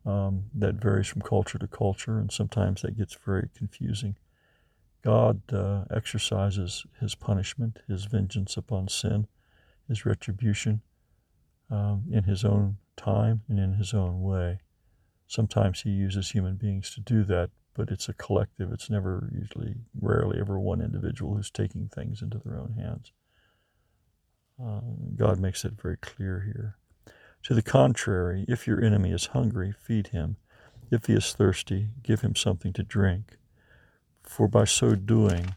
Um, 0.06 0.46
that 0.56 0.76
varies 0.76 1.08
from 1.08 1.22
culture 1.22 1.60
to 1.60 1.68
culture, 1.68 2.18
and 2.18 2.32
sometimes 2.32 2.82
that 2.82 2.98
gets 2.98 3.16
very 3.24 3.50
confusing. 3.56 4.16
God 5.04 5.42
uh, 5.54 5.84
exercises 5.92 6.86
his 7.00 7.16
punishment, 7.16 7.80
his 7.88 8.06
vengeance 8.06 8.58
upon 8.58 8.88
sin, 8.88 9.28
his 9.88 10.06
retribution 10.06 10.82
um, 11.70 12.06
in 12.12 12.24
his 12.24 12.44
own 12.44 12.78
time 12.98 13.42
and 13.48 13.60
in 13.60 13.74
his 13.74 13.94
own 13.94 14.22
way. 14.22 14.60
Sometimes 15.28 15.82
he 15.82 15.90
uses 15.92 16.32
human 16.32 16.56
beings 16.56 16.90
to 16.96 17.02
do 17.02 17.24
that, 17.26 17.52
but 17.76 17.90
it's 17.90 18.10
a 18.10 18.14
collective. 18.14 18.72
It's 18.72 18.90
never, 18.90 19.30
usually, 19.32 19.76
rarely 20.00 20.40
ever 20.40 20.60
one 20.60 20.82
individual 20.82 21.36
who's 21.36 21.52
taking 21.52 21.88
things 21.88 22.22
into 22.22 22.40
their 22.44 22.60
own 22.60 22.74
hands. 22.74 23.12
Uh, 24.62 24.82
God 25.16 25.40
makes 25.40 25.64
it 25.64 25.74
very 25.82 25.98
clear 25.98 26.42
here. 26.42 26.78
To 27.44 27.54
the 27.54 27.62
contrary, 27.62 28.46
if 28.48 28.68
your 28.68 28.84
enemy 28.84 29.12
is 29.12 29.28
hungry, 29.28 29.72
feed 29.72 30.08
him. 30.08 30.36
If 30.92 31.06
he 31.06 31.14
is 31.14 31.34
thirsty, 31.34 31.90
give 32.04 32.22
him 32.22 32.36
something 32.36 32.74
to 32.74 32.84
drink. 32.84 33.38
For 34.24 34.48
by 34.48 34.66
so 34.66 34.96
doing, 34.96 35.56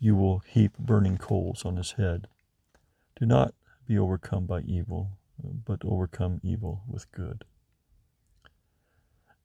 you 0.00 0.16
will 0.16 0.38
heap 0.38 0.78
burning 0.78 1.18
coals 1.18 1.64
on 1.64 1.76
his 1.76 1.92
head. 1.92 2.28
Do 3.18 3.26
not 3.26 3.54
be 3.86 3.98
overcome 3.98 4.46
by 4.46 4.60
evil, 4.60 5.18
but 5.42 5.80
overcome 5.84 6.40
evil 6.42 6.82
with 6.88 7.10
good. 7.12 7.44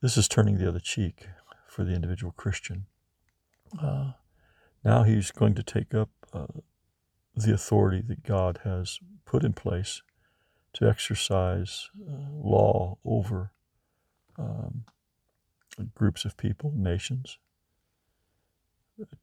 This 0.01 0.18
is 0.18 0.28
turning 0.28 0.58
the 0.58 0.68
other 0.68 0.80
cheek 0.80 1.28
for 1.68 1.84
the 1.84 1.94
individual 1.94 2.32
Christian. 2.32 2.86
Uh, 3.80 4.13
now 4.84 5.04
he's 5.04 5.32
going 5.32 5.54
to 5.56 5.63
take 5.63 5.94
up 5.94 6.10
uh, 6.34 6.48
the 7.36 7.54
authority 7.54 8.02
that 8.08 8.24
God 8.24 8.60
has 8.64 9.00
put 9.26 9.44
in 9.44 9.54
place 9.54 10.02
to 10.74 10.88
exercise 10.88 11.90
uh, 12.08 12.32
law 12.32 12.98
over 13.06 13.52
um, 14.38 14.86
groups 15.96 16.26
of 16.26 16.38
people, 16.38 16.74
nations. 16.76 17.38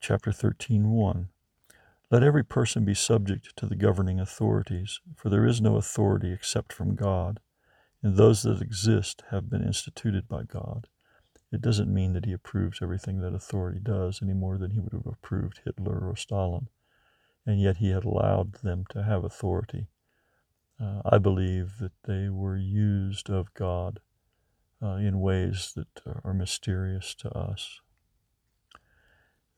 Chapter 0.00 0.32
13, 0.32 0.90
1. 0.90 1.28
Let 2.10 2.22
every 2.22 2.44
person 2.44 2.84
be 2.84 2.94
subject 2.94 3.54
to 3.56 3.66
the 3.66 3.76
governing 3.76 4.18
authorities, 4.18 5.00
for 5.14 5.28
there 5.28 5.46
is 5.46 5.60
no 5.60 5.76
authority 5.76 6.32
except 6.32 6.72
from 6.72 6.96
God, 6.96 7.40
and 8.02 8.16
those 8.16 8.42
that 8.42 8.62
exist 8.62 9.22
have 9.30 9.50
been 9.50 9.62
instituted 9.62 10.26
by 10.26 10.44
God. 10.44 10.86
It 11.52 11.60
doesn't 11.60 11.92
mean 11.92 12.14
that 12.14 12.24
he 12.24 12.32
approves 12.32 12.80
everything 12.82 13.20
that 13.20 13.34
authority 13.34 13.80
does 13.82 14.20
any 14.22 14.34
more 14.34 14.58
than 14.58 14.70
he 14.72 14.80
would 14.80 14.92
have 14.92 15.06
approved 15.06 15.60
Hitler 15.64 16.08
or 16.08 16.16
Stalin 16.16 16.68
and 17.48 17.62
yet 17.62 17.78
he 17.78 17.88
had 17.88 18.04
allowed 18.04 18.52
them 18.56 18.84
to 18.90 19.02
have 19.02 19.24
authority. 19.24 19.86
Uh, 20.78 21.00
I 21.10 21.16
believe 21.16 21.78
that 21.80 21.92
they 22.06 22.28
were 22.28 22.58
used 22.58 23.30
of 23.30 23.54
God 23.54 24.00
uh, 24.82 24.96
in 24.96 25.18
ways 25.18 25.72
that 25.74 26.02
are 26.24 26.34
mysterious 26.34 27.14
to 27.14 27.30
us. 27.30 27.80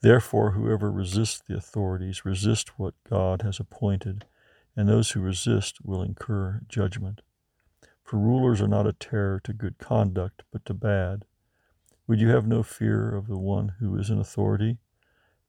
Therefore, 0.03 0.53
whoever 0.53 0.93
resists 0.93 1.43
the 1.47 1.57
authorities 1.57 2.25
resist 2.25 2.79
what 2.79 2.95
God 3.11 3.43
has 3.43 3.59
appointed, 3.59 4.25
and 4.77 4.89
those 4.89 5.11
who 5.11 5.21
resist 5.21 5.85
will 5.85 6.01
incur 6.01 6.61
judgment. 6.69 7.23
For 8.05 8.19
rulers 8.19 8.63
are 8.63 8.69
not 8.69 8.87
a 8.87 8.93
terror 8.93 9.41
to 9.43 9.53
good 9.53 9.79
conduct, 9.79 10.45
but 10.53 10.65
to 10.67 10.75
bad. 10.75 11.25
Would 12.07 12.21
you 12.21 12.29
have 12.29 12.47
no 12.47 12.63
fear 12.63 13.13
of 13.13 13.27
the 13.27 13.37
one 13.37 13.73
who 13.81 13.99
is 13.99 14.11
in 14.11 14.21
authority? 14.21 14.79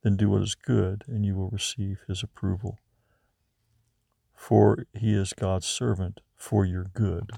Then 0.03 0.15
do 0.15 0.29
what 0.29 0.41
is 0.41 0.55
good, 0.55 1.03
and 1.07 1.25
you 1.25 1.35
will 1.35 1.49
receive 1.49 1.99
his 2.07 2.23
approval. 2.23 2.79
For 4.35 4.85
he 4.93 5.13
is 5.13 5.33
God's 5.33 5.67
servant 5.67 6.21
for 6.35 6.65
your 6.65 6.85
good. 6.93 7.31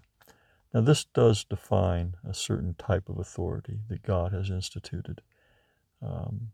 Now, 0.74 0.82
this 0.82 1.04
does 1.04 1.44
define 1.44 2.16
a 2.28 2.34
certain 2.34 2.74
type 2.76 3.10
of 3.10 3.20
authority 3.20 3.82
that 3.90 4.02
God 4.02 4.32
has 4.32 4.50
instituted. 4.50 5.22
Um, 6.02 6.52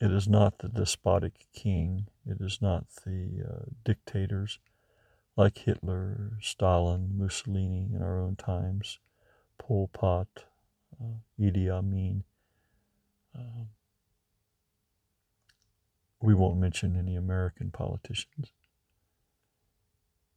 it 0.00 0.10
is 0.10 0.26
not 0.26 0.58
the 0.58 0.68
despotic 0.68 1.46
king, 1.54 2.08
it 2.26 2.38
is 2.40 2.60
not 2.60 2.86
the 3.04 3.44
uh, 3.48 3.64
dictators 3.84 4.58
like 5.36 5.58
Hitler, 5.58 6.32
Stalin, 6.40 7.16
Mussolini 7.16 7.90
in 7.94 8.02
our 8.02 8.20
own 8.20 8.36
times, 8.36 8.98
Pol 9.58 9.88
Pot, 9.92 10.28
uh, 11.00 11.18
Idi 11.40 11.68
Amin. 11.68 12.24
Um, 13.34 13.68
we 16.24 16.34
won't 16.34 16.58
mention 16.58 16.96
any 16.96 17.16
American 17.16 17.70
politicians, 17.70 18.52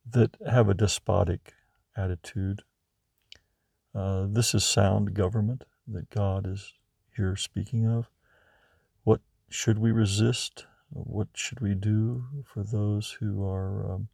that 0.09 0.37
have 0.49 0.69
a 0.69 0.73
despotic 0.73 1.53
attitude. 1.95 2.63
Uh, 3.95 4.27
this 4.29 4.53
is 4.53 4.63
sound 4.63 5.13
government 5.13 5.63
that 5.87 6.09
God 6.09 6.47
is 6.47 6.73
here 7.15 7.35
speaking 7.35 7.87
of. 7.87 8.09
What 9.03 9.21
should 9.49 9.79
we 9.79 9.91
resist? 9.91 10.65
What 10.89 11.29
should 11.33 11.59
we 11.59 11.73
do 11.73 12.25
for 12.45 12.63
those 12.63 13.17
who 13.19 13.45
are 13.45 13.91
um, 13.91 14.09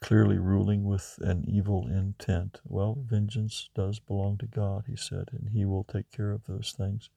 clearly 0.00 0.38
ruling 0.38 0.84
with 0.84 1.18
an 1.20 1.44
evil 1.48 1.86
intent. 1.88 2.60
Well, 2.64 2.98
vengeance 3.06 3.68
does 3.74 3.98
belong 3.98 4.38
to 4.38 4.46
God, 4.46 4.84
he 4.86 4.96
said, 4.96 5.30
and 5.32 5.50
he 5.50 5.64
will 5.64 5.84
take 5.84 6.10
care 6.10 6.30
of 6.30 6.44
those 6.46 6.74
things. 6.76 7.10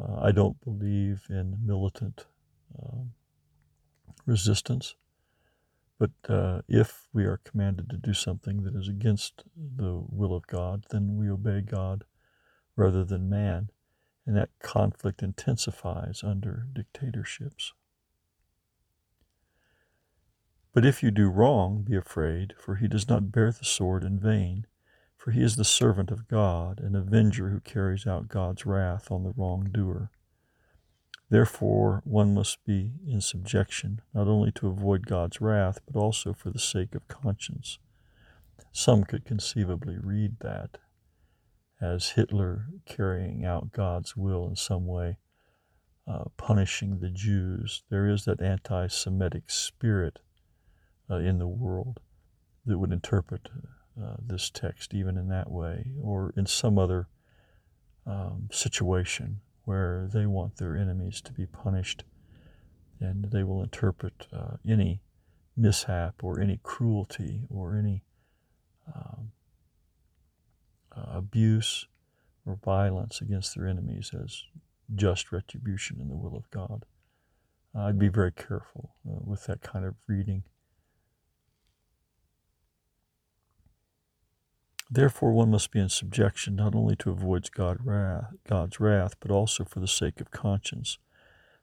Uh, 0.00 0.20
I 0.20 0.32
don't 0.32 0.60
believe 0.62 1.26
in 1.28 1.58
militant 1.64 2.26
um, 2.80 3.12
resistance, 4.24 4.94
but 5.98 6.12
uh, 6.28 6.62
if 6.68 7.08
we 7.12 7.24
are 7.24 7.40
commanded 7.44 7.90
to 7.90 7.96
do 7.96 8.14
something 8.14 8.62
that 8.62 8.74
is 8.74 8.88
against 8.88 9.44
the 9.56 10.02
will 10.08 10.34
of 10.34 10.46
God, 10.46 10.86
then 10.90 11.16
we 11.16 11.28
obey 11.28 11.60
God 11.60 12.04
rather 12.76 13.04
than 13.04 13.28
man, 13.28 13.70
and 14.26 14.36
that 14.36 14.50
conflict 14.62 15.22
intensifies 15.22 16.22
under 16.24 16.66
dictatorships. 16.72 17.74
But 20.72 20.86
if 20.86 21.02
you 21.02 21.10
do 21.10 21.28
wrong, 21.28 21.82
be 21.82 21.96
afraid, 21.96 22.54
for 22.58 22.76
he 22.76 22.86
does 22.86 23.08
not 23.08 23.32
bear 23.32 23.50
the 23.50 23.64
sword 23.64 24.04
in 24.04 24.20
vain, 24.20 24.66
for 25.20 25.32
he 25.32 25.42
is 25.42 25.56
the 25.56 25.64
servant 25.66 26.10
of 26.10 26.26
God, 26.28 26.80
an 26.80 26.96
avenger 26.96 27.50
who 27.50 27.60
carries 27.60 28.06
out 28.06 28.28
God's 28.28 28.64
wrath 28.64 29.10
on 29.10 29.22
the 29.22 29.34
wrongdoer. 29.36 30.10
Therefore, 31.28 32.00
one 32.04 32.32
must 32.32 32.64
be 32.64 32.92
in 33.06 33.20
subjection, 33.20 34.00
not 34.14 34.28
only 34.28 34.50
to 34.52 34.68
avoid 34.68 35.06
God's 35.06 35.38
wrath, 35.38 35.78
but 35.86 36.00
also 36.00 36.32
for 36.32 36.48
the 36.48 36.58
sake 36.58 36.94
of 36.94 37.06
conscience. 37.06 37.78
Some 38.72 39.04
could 39.04 39.26
conceivably 39.26 39.98
read 39.98 40.38
that 40.40 40.78
as 41.82 42.12
Hitler 42.12 42.68
carrying 42.86 43.44
out 43.44 43.72
God's 43.72 44.16
will 44.16 44.48
in 44.48 44.56
some 44.56 44.86
way, 44.86 45.18
uh, 46.08 46.24
punishing 46.38 47.00
the 47.00 47.10
Jews. 47.10 47.82
There 47.90 48.08
is 48.08 48.24
that 48.24 48.40
anti 48.40 48.86
Semitic 48.86 49.50
spirit 49.50 50.20
uh, 51.10 51.16
in 51.16 51.38
the 51.38 51.46
world 51.46 52.00
that 52.64 52.78
would 52.78 52.92
interpret 52.92 53.50
uh, 54.00 54.16
this 54.20 54.50
text 54.50 54.94
even 54.94 55.16
in 55.16 55.28
that 55.28 55.50
way 55.50 55.92
or 56.02 56.32
in 56.36 56.46
some 56.46 56.78
other 56.78 57.08
um, 58.06 58.48
situation 58.50 59.40
where 59.64 60.08
they 60.12 60.26
want 60.26 60.56
their 60.56 60.76
enemies 60.76 61.20
to 61.20 61.32
be 61.32 61.46
punished 61.46 62.04
and 62.98 63.30
they 63.30 63.42
will 63.42 63.62
interpret 63.62 64.26
uh, 64.32 64.56
any 64.68 65.00
mishap 65.56 66.22
or 66.22 66.40
any 66.40 66.58
cruelty 66.62 67.42
or 67.48 67.76
any 67.76 68.02
um, 68.94 69.32
uh, 70.96 71.16
abuse 71.16 71.86
or 72.46 72.58
violence 72.64 73.20
against 73.20 73.54
their 73.54 73.66
enemies 73.66 74.10
as 74.12 74.44
just 74.94 75.32
retribution 75.32 76.00
in 76.00 76.08
the 76.08 76.16
will 76.16 76.36
of 76.36 76.50
God. 76.50 76.84
I'd 77.74 77.98
be 77.98 78.08
very 78.08 78.32
careful 78.32 78.94
uh, 79.08 79.20
with 79.24 79.46
that 79.46 79.62
kind 79.62 79.84
of 79.84 79.94
reading. 80.08 80.42
Therefore, 84.92 85.30
one 85.30 85.52
must 85.52 85.70
be 85.70 85.78
in 85.78 85.88
subjection 85.88 86.56
not 86.56 86.74
only 86.74 86.96
to 86.96 87.10
avoid 87.10 87.48
God 87.52 87.78
wrath, 87.84 88.34
God's 88.48 88.80
wrath, 88.80 89.14
but 89.20 89.30
also 89.30 89.64
for 89.64 89.78
the 89.78 89.86
sake 89.86 90.20
of 90.20 90.32
conscience. 90.32 90.98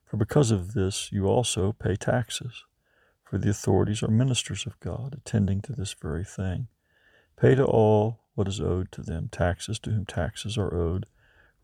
For 0.06 0.16
because 0.16 0.50
of 0.50 0.72
this, 0.72 1.12
you 1.12 1.26
also 1.26 1.72
pay 1.72 1.94
taxes. 1.94 2.64
For 3.22 3.36
the 3.36 3.50
authorities 3.50 4.02
are 4.02 4.08
ministers 4.08 4.64
of 4.64 4.80
God, 4.80 5.14
attending 5.14 5.60
to 5.62 5.74
this 5.74 5.92
very 5.92 6.24
thing. 6.24 6.68
Pay 7.38 7.54
to 7.56 7.66
all 7.66 8.20
what 8.34 8.48
is 8.48 8.62
owed 8.62 8.90
to 8.92 9.02
them 9.02 9.28
taxes 9.30 9.78
to 9.80 9.90
whom 9.90 10.06
taxes 10.06 10.56
are 10.56 10.72
owed, 10.72 11.04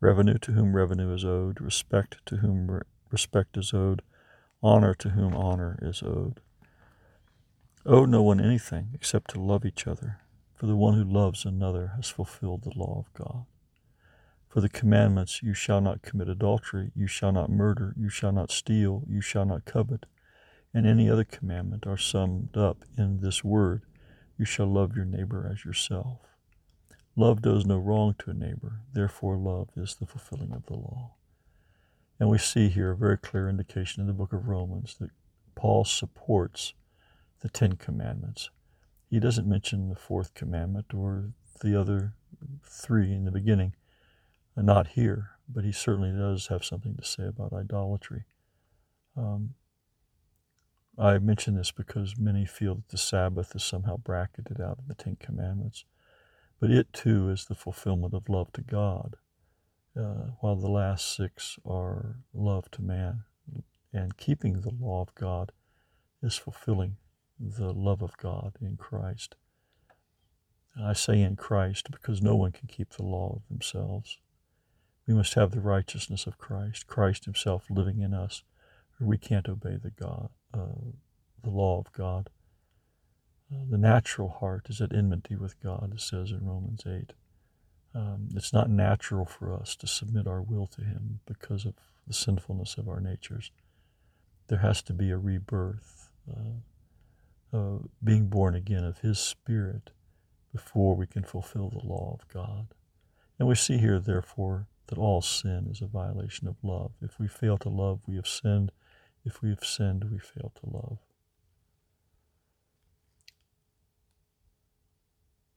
revenue 0.00 0.36
to 0.38 0.52
whom 0.52 0.76
revenue 0.76 1.14
is 1.14 1.24
owed, 1.24 1.62
respect 1.62 2.18
to 2.26 2.36
whom 2.36 2.82
respect 3.10 3.56
is 3.56 3.72
owed, 3.72 4.02
honor 4.62 4.92
to 4.92 5.10
whom 5.10 5.34
honor 5.34 5.78
is 5.80 6.02
owed. 6.02 6.40
Owe 7.86 8.04
no 8.04 8.22
one 8.22 8.40
anything 8.40 8.90
except 8.92 9.30
to 9.30 9.40
love 9.40 9.64
each 9.64 9.86
other 9.86 10.18
for 10.54 10.66
the 10.66 10.76
one 10.76 10.94
who 10.94 11.04
loves 11.04 11.44
another 11.44 11.92
has 11.96 12.08
fulfilled 12.08 12.62
the 12.62 12.78
law 12.78 13.04
of 13.04 13.12
God. 13.14 13.44
For 14.48 14.60
the 14.60 14.68
commandments, 14.68 15.42
you 15.42 15.52
shall 15.52 15.80
not 15.80 16.02
commit 16.02 16.28
adultery, 16.28 16.92
you 16.94 17.06
shall 17.06 17.32
not 17.32 17.50
murder, 17.50 17.94
you 17.98 18.08
shall 18.08 18.32
not 18.32 18.52
steal, 18.52 19.02
you 19.08 19.20
shall 19.20 19.44
not 19.44 19.64
covet, 19.64 20.06
and 20.72 20.86
any 20.86 21.10
other 21.10 21.24
commandment 21.24 21.86
are 21.86 21.96
summed 21.96 22.56
up 22.56 22.84
in 22.96 23.20
this 23.20 23.42
word 23.42 23.82
you 24.36 24.44
shall 24.44 24.66
love 24.66 24.96
your 24.96 25.04
neighbor 25.04 25.48
as 25.50 25.64
yourself. 25.64 26.18
Love 27.16 27.42
does 27.42 27.64
no 27.64 27.78
wrong 27.78 28.14
to 28.18 28.30
a 28.30 28.34
neighbor, 28.34 28.80
therefore, 28.92 29.36
love 29.36 29.68
is 29.76 29.94
the 29.94 30.06
fulfilling 30.06 30.52
of 30.52 30.66
the 30.66 30.74
law. 30.74 31.12
And 32.18 32.28
we 32.28 32.38
see 32.38 32.68
here 32.68 32.90
a 32.90 32.96
very 32.96 33.18
clear 33.18 33.48
indication 33.48 34.00
in 34.00 34.06
the 34.06 34.12
book 34.12 34.32
of 34.32 34.48
Romans 34.48 34.96
that 35.00 35.10
Paul 35.54 35.84
supports 35.84 36.74
the 37.40 37.48
Ten 37.48 37.76
Commandments 37.76 38.50
he 39.14 39.20
doesn't 39.20 39.46
mention 39.46 39.90
the 39.90 39.94
fourth 39.94 40.34
commandment 40.34 40.92
or 40.92 41.30
the 41.62 41.80
other 41.80 42.14
three 42.68 43.12
in 43.12 43.24
the 43.24 43.30
beginning. 43.30 43.72
Not 44.56 44.88
here, 44.88 45.30
but 45.48 45.62
he 45.62 45.70
certainly 45.70 46.10
does 46.10 46.48
have 46.48 46.64
something 46.64 46.96
to 46.96 47.04
say 47.04 47.28
about 47.28 47.52
idolatry. 47.52 48.24
Um, 49.16 49.54
I 50.98 51.18
mention 51.18 51.54
this 51.54 51.70
because 51.70 52.18
many 52.18 52.44
feel 52.44 52.74
that 52.74 52.88
the 52.88 52.98
Sabbath 52.98 53.54
is 53.54 53.62
somehow 53.62 53.98
bracketed 53.98 54.60
out 54.60 54.80
of 54.80 54.88
the 54.88 54.96
Ten 54.96 55.14
Commandments, 55.20 55.84
but 56.58 56.72
it 56.72 56.92
too 56.92 57.30
is 57.30 57.44
the 57.44 57.54
fulfillment 57.54 58.14
of 58.14 58.28
love 58.28 58.52
to 58.54 58.62
God, 58.62 59.14
uh, 59.96 60.32
while 60.40 60.56
the 60.56 60.66
last 60.66 61.14
six 61.14 61.56
are 61.64 62.16
love 62.32 62.68
to 62.72 62.82
man. 62.82 63.22
And 63.92 64.16
keeping 64.16 64.62
the 64.62 64.72
law 64.72 65.02
of 65.02 65.14
God 65.14 65.52
is 66.20 66.34
fulfilling 66.34 66.96
the 67.38 67.72
love 67.72 68.02
of 68.02 68.16
God 68.16 68.56
in 68.60 68.76
Christ. 68.76 69.36
I 70.80 70.92
say 70.92 71.20
in 71.20 71.36
Christ 71.36 71.90
because 71.90 72.20
no 72.20 72.34
one 72.34 72.52
can 72.52 72.66
keep 72.66 72.90
the 72.90 73.04
law 73.04 73.34
of 73.36 73.48
themselves. 73.48 74.18
We 75.06 75.14
must 75.14 75.34
have 75.34 75.50
the 75.50 75.60
righteousness 75.60 76.26
of 76.26 76.38
Christ, 76.38 76.86
Christ 76.86 77.26
Himself 77.26 77.66
living 77.68 78.00
in 78.00 78.14
us, 78.14 78.42
or 79.00 79.06
we 79.06 79.18
can't 79.18 79.48
obey 79.48 79.76
the 79.76 79.90
God, 79.90 80.30
uh, 80.52 80.92
the 81.42 81.50
law 81.50 81.78
of 81.78 81.92
God. 81.92 82.30
Uh, 83.52 83.64
the 83.68 83.78
natural 83.78 84.30
heart 84.30 84.66
is 84.68 84.80
at 84.80 84.94
enmity 84.94 85.36
with 85.36 85.62
God, 85.62 85.92
it 85.94 86.00
says 86.00 86.30
in 86.30 86.46
Romans 86.46 86.84
8. 86.86 87.12
Um, 87.94 88.28
it's 88.34 88.52
not 88.52 88.70
natural 88.70 89.26
for 89.26 89.52
us 89.52 89.76
to 89.76 89.86
submit 89.86 90.26
our 90.26 90.42
will 90.42 90.66
to 90.68 90.80
Him 90.80 91.20
because 91.26 91.64
of 91.64 91.74
the 92.06 92.14
sinfulness 92.14 92.76
of 92.78 92.88
our 92.88 93.00
natures. 93.00 93.52
There 94.48 94.58
has 94.58 94.82
to 94.82 94.92
be 94.92 95.10
a 95.10 95.18
rebirth. 95.18 96.10
Uh, 96.28 96.60
uh, 97.54 97.78
being 98.02 98.26
born 98.26 98.56
again 98.56 98.84
of 98.84 98.98
His 98.98 99.18
Spirit 99.18 99.90
before 100.52 100.96
we 100.96 101.06
can 101.06 101.22
fulfill 101.22 101.70
the 101.70 101.86
law 101.86 102.18
of 102.20 102.28
God. 102.28 102.66
And 103.38 103.48
we 103.48 103.54
see 103.54 103.78
here, 103.78 104.00
therefore, 104.00 104.66
that 104.88 104.98
all 104.98 105.22
sin 105.22 105.68
is 105.70 105.80
a 105.80 105.86
violation 105.86 106.48
of 106.48 106.56
love. 106.62 106.92
If 107.00 107.18
we 107.18 107.28
fail 107.28 107.56
to 107.58 107.68
love, 107.68 108.00
we 108.06 108.16
have 108.16 108.26
sinned. 108.26 108.72
If 109.24 109.40
we 109.40 109.50
have 109.50 109.64
sinned, 109.64 110.04
we 110.10 110.18
fail 110.18 110.52
to 110.62 110.70
love. 110.70 110.98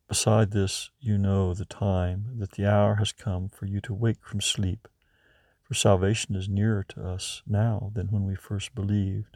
Beside 0.08 0.52
this, 0.52 0.90
you 1.02 1.18
know 1.18 1.54
the 1.54 1.66
time, 1.66 2.38
that 2.38 2.52
the 2.52 2.66
hour 2.66 2.96
has 2.96 3.12
come 3.12 3.50
for 3.50 3.66
you 3.66 3.82
to 3.82 3.94
wake 3.94 4.24
from 4.24 4.40
sleep. 4.40 4.88
For 5.64 5.74
salvation 5.74 6.36
is 6.36 6.48
nearer 6.48 6.86
to 6.90 7.04
us 7.04 7.42
now 7.46 7.92
than 7.94 8.08
when 8.08 8.24
we 8.24 8.36
first 8.36 8.74
believed. 8.74 9.36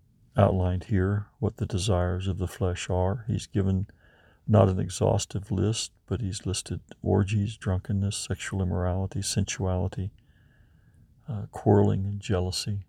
outlined 0.37 0.85
here 0.85 1.27
what 1.39 1.57
the 1.57 1.65
desires 1.65 2.27
of 2.27 2.37
the 2.37 2.47
flesh 2.47 2.89
are. 2.89 3.25
He's 3.27 3.47
given 3.47 3.87
not 4.47 4.69
an 4.69 4.79
exhaustive 4.79 5.51
list, 5.51 5.91
but 6.07 6.21
he's 6.21 6.45
listed 6.45 6.81
orgies, 7.01 7.57
drunkenness, 7.57 8.17
sexual 8.17 8.61
immorality, 8.61 9.21
sensuality, 9.21 10.11
uh, 11.29 11.43
quarreling, 11.51 12.05
and 12.05 12.19
jealousy. 12.19 12.85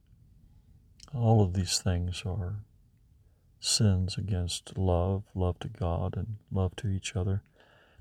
All 1.15 1.43
of 1.43 1.55
these 1.55 1.79
things 1.79 2.23
are 2.25 2.65
sins 3.61 4.17
against 4.17 4.77
love, 4.77 5.25
love 5.35 5.59
to 5.61 5.69
God, 5.69 6.17
and 6.17 6.37
love 6.51 6.75
to 6.77 6.89
each 6.89 7.15
other. 7.15 7.43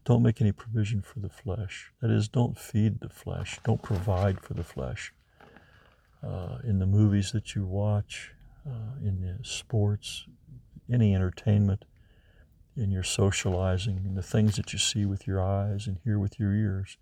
Don't 0.06 0.24
make 0.24 0.42
any 0.42 0.52
provision 0.52 1.02
for 1.02 1.20
the 1.20 1.30
flesh. 1.30 1.92
That 2.02 2.10
is, 2.10 2.28
don't 2.28 2.58
feed 2.58 3.02
the 3.02 3.10
flesh. 3.10 3.60
Don't 3.64 3.82
provide 3.82 4.40
for 4.42 4.56
the 4.56 4.64
flesh. 4.64 5.14
Uh, 6.24 6.58
in 6.64 6.80
the 6.80 6.88
movies 6.88 7.32
that 7.32 7.56
you 7.56 7.66
watch, 7.66 8.32
uh, 8.68 8.98
in 9.04 9.22
the 9.22 9.44
sports, 9.44 10.26
any 10.92 11.14
entertainment. 11.16 11.86
in 12.76 12.90
your 12.90 13.04
socializing 13.04 13.98
in 14.06 14.16
the 14.16 14.24
things 14.24 14.56
that 14.56 14.72
you 14.72 14.80
see 14.80 15.06
with 15.06 15.28
your 15.28 15.42
eyes 15.42 15.88
and 15.88 15.98
hear 16.04 16.18
with 16.18 16.40
your 16.40 16.54
ears. 16.54 16.98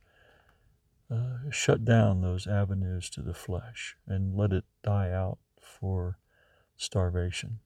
Uh, 1.12 1.38
shut 1.52 1.86
down 1.86 2.22
those 2.22 2.48
avenues 2.48 3.10
to 3.10 3.22
the 3.22 3.34
flesh 3.34 3.95
and 4.08 4.36
let 4.36 4.52
it 4.52 4.63
die 4.84 5.12
out 5.12 5.39
for 5.60 6.17
starvation. 6.78 7.60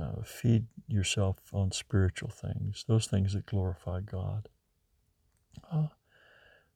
Uh, 0.00 0.22
feed 0.24 0.66
yourself 0.88 1.38
on 1.52 1.72
spiritual 1.72 2.28
things, 2.30 2.84
those 2.86 3.06
things 3.06 3.32
that 3.32 3.46
glorify 3.46 4.00
God. 4.00 4.48
Uh, 5.72 5.88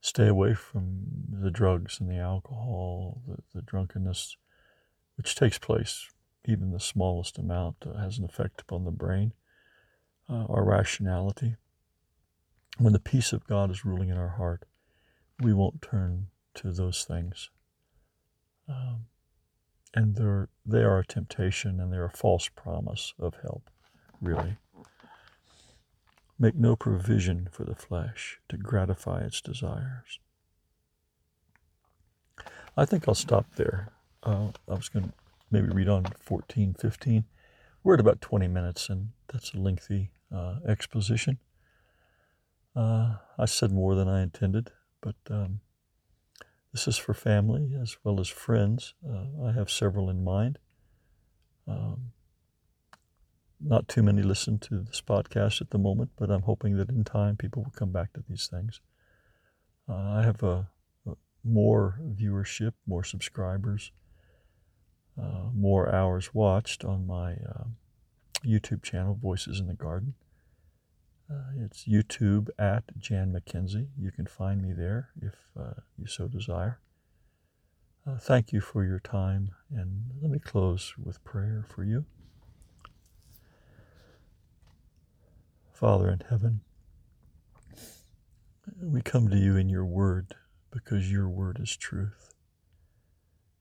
stay 0.01 0.27
away 0.27 0.55
from 0.55 1.03
the 1.29 1.51
drugs 1.51 2.01
and 2.01 2.09
the 2.09 2.17
alcohol, 2.19 3.21
the, 3.27 3.37
the 3.55 3.63
drunkenness, 3.63 4.37
which 5.17 5.35
takes 5.35 5.59
place, 5.59 6.09
even 6.47 6.71
the 6.71 6.81
smallest 6.81 7.39
amount 7.39 7.77
uh, 7.87 7.99
has 7.99 8.19
an 8.19 8.25
effect 8.25 8.61
upon 8.61 8.85
the 8.85 8.91
brain, 8.91 9.33
uh, 10.29 10.45
our 10.49 10.65
rationality. 10.65 11.57
When 12.79 12.93
the 12.93 13.01
peace 13.01 13.33
of 13.33 13.47
God 13.47 13.71
is 13.71 13.85
ruling 13.85 14.09
in 14.09 14.17
our 14.17 14.37
heart, 14.37 14.65
we 15.41 15.53
won't 15.53 15.83
turn 15.83 16.29
to 16.55 16.73
those 16.73 17.05
things. 17.05 17.51
Um, 18.69 19.07
and 19.95 20.17
they're, 20.17 20.49
they 20.65 20.83
are 20.83 21.01
a 21.01 21.07
temptation 21.07 21.81
and 21.81 21.93
they're 21.93 22.05
a 22.05 22.11
false 22.11 22.49
promise 22.49 23.13
of 23.19 23.35
help, 23.43 23.69
really. 24.21 24.57
Make 26.39 26.55
no 26.55 26.77
provision 26.77 27.49
for 27.51 27.65
the 27.65 27.75
flesh 27.75 28.41
to 28.49 28.57
gratify 28.57 29.21
its 29.21 29.41
desires. 29.41 30.21
I 32.77 32.85
think 32.87 33.07
I'll 33.07 33.15
stop 33.15 33.47
there. 33.57 33.93
Uh, 34.23 34.49
I 34.69 34.75
was 34.75 34.89
going 34.89 35.07
to 35.07 35.13
maybe 35.51 35.69
read 35.69 35.89
on 35.89 36.05
14, 36.21 36.75
15. 36.79 37.25
We're 37.83 37.95
at 37.95 38.01
about 38.01 38.21
20 38.21 38.49
minutes, 38.49 38.89
and 38.89 39.11
that's 39.33 39.55
a 39.55 39.59
lengthy 39.59 40.11
uh, 40.35 40.57
exposition. 40.67 41.39
Uh, 42.77 43.17
I 43.39 43.47
said 43.47 43.73
more 43.73 43.95
than 43.95 44.09
I 44.09 44.23
intended, 44.23 44.71
but 45.01 45.17
um, 45.31 45.61
this 46.73 46.87
is 46.87 46.97
for 46.97 47.15
family 47.15 47.75
as 47.81 47.97
well 48.05 48.21
as 48.21 48.29
friends. 48.29 48.95
Uh, 49.09 49.47
I 49.47 49.53
have 49.53 49.71
several 49.71 50.09
in 50.09 50.23
mind. 50.23 50.59
Um, 51.67 52.13
not 53.61 53.89
too 53.89 54.03
many 54.03 54.23
listen 54.23 54.59
to 54.59 54.81
this 54.81 55.01
podcast 55.01 55.61
at 55.61 55.71
the 55.71 55.79
moment, 55.79 56.11
but 56.17 56.31
I'm 56.31 56.43
hoping 56.43 56.77
that 56.77 56.89
in 56.89 57.05
time 57.05 57.37
people 57.37 57.63
will 57.63 57.73
come 57.73 57.93
back 57.93 58.13
to 58.15 58.25
these 58.29 58.47
things. 58.47 58.81
Uh, 59.89 60.19
I 60.19 60.23
have 60.23 60.43
a, 60.43 60.69
a, 61.07 61.13
more 61.45 62.01
viewership, 62.03 62.73
more 62.87 63.05
subscribers, 63.05 63.93
uh, 65.19 65.51
more 65.55 65.95
hours 65.95 66.35
watched 66.35 66.85
on 66.85 67.07
my 67.07 67.33
uh, 67.33 67.65
YouTube 68.45 68.83
channel, 68.83 69.15
Voices 69.15 69.61
in 69.61 69.67
the 69.67 69.75
Garden. 69.75 70.15
Uh, 71.31 71.53
it's 71.59 71.85
YouTube 71.85 72.49
at 72.59 72.99
Jan 72.99 73.33
McKenzie. 73.33 73.89
You 73.99 74.11
can 74.11 74.27
find 74.27 74.63
me 74.63 74.73
there 74.73 75.11
if 75.21 75.35
uh, 75.59 75.81
you 75.97 76.07
so 76.07 76.27
desire. 76.27 76.81
Uh, 78.07 78.19
thank 78.19 78.53
you 78.53 78.61
for 78.61 78.85
your 78.85 78.99
time, 78.99 79.51
and 79.71 80.05
let 80.21 80.31
me 80.31 80.39
close 80.39 80.95
with 80.99 81.23
prayer 81.23 81.65
for 81.69 81.85
you. 81.85 82.05
Father 85.73 86.11
in 86.11 86.23
heaven, 86.29 86.63
we 88.83 89.01
come 89.01 89.29
to 89.29 89.37
you 89.37 89.57
in 89.57 89.69
your 89.69 89.85
word 89.85 90.35
because 90.71 91.13
your 91.13 91.29
word 91.29 91.59
is 91.61 91.77
truth. 91.77 92.30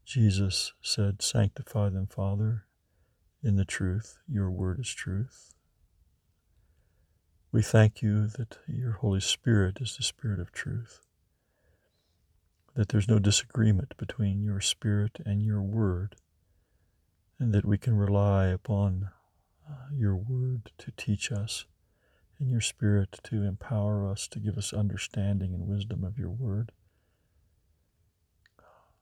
Jesus 0.10 0.74
said, 0.82 1.22
Sanctify 1.22 1.89
them, 1.89 2.08
Father, 2.08 2.65
in 3.43 3.58
the 3.58 3.63
truth. 3.63 4.17
Your 4.28 4.50
word 4.50 4.80
is 4.80 4.91
truth. 4.91 5.54
We 7.52 7.62
thank 7.62 8.02
you 8.02 8.26
that 8.26 8.58
your 8.67 8.93
Holy 8.93 9.19
Spirit 9.19 9.78
is 9.80 9.95
the 9.95 10.02
Spirit 10.02 10.39
of 10.39 10.52
truth, 10.52 11.02
that 12.74 12.89
there's 12.89 13.08
no 13.08 13.19
disagreement 13.19 13.95
between 13.98 14.41
your 14.41 14.60
Spirit 14.62 15.19
and 15.28 15.43
your 15.43 15.62
Word, 15.62 16.15
and 17.38 17.54
that 17.54 17.65
we 17.65 17.78
can 17.78 17.95
rely 17.95 18.48
upon 18.48 19.12
uh, 19.69 19.93
your 19.93 20.15
Word 20.15 20.72
to 20.80 20.89
teach 20.98 21.32
us 21.32 21.65
and 22.39 22.50
your 22.50 22.62
Spirit 22.62 23.19
to 23.26 23.43
empower 23.43 24.10
us, 24.10 24.28
to 24.30 24.39
give 24.39 24.58
us 24.58 24.74
understanding 24.74 25.54
and 25.54 25.67
wisdom 25.67 26.04
of 26.04 26.17
your 26.17 26.32
Word. 26.32 26.72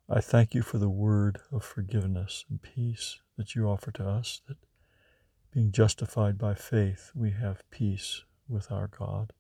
I 0.10 0.22
thank 0.22 0.56
you 0.56 0.62
for 0.62 0.78
the 0.78 0.90
word 0.90 1.40
of 1.52 1.66
forgiveness 1.66 2.46
and 2.50 2.62
peace 2.62 3.20
that 3.36 3.56
you 3.56 3.68
offer 3.68 3.92
to 3.92 4.08
us, 4.08 4.40
that 4.48 4.56
being 5.54 5.74
justified 5.74 6.38
by 6.38 6.54
faith, 6.54 7.12
we 7.14 7.32
have 7.32 7.70
peace 7.72 8.24
with 8.48 8.72
our 8.72 8.88
God. 8.88 9.34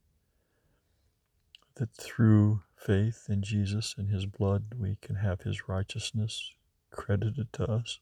That 1.75 1.95
through 1.95 2.63
faith 2.75 3.27
in 3.29 3.43
Jesus 3.43 3.95
and 3.97 4.09
his 4.09 4.25
blood, 4.25 4.73
we 4.77 4.97
can 5.01 5.15
have 5.15 5.43
his 5.43 5.69
righteousness 5.69 6.51
credited 6.91 7.53
to 7.53 7.63
us, 7.71 8.01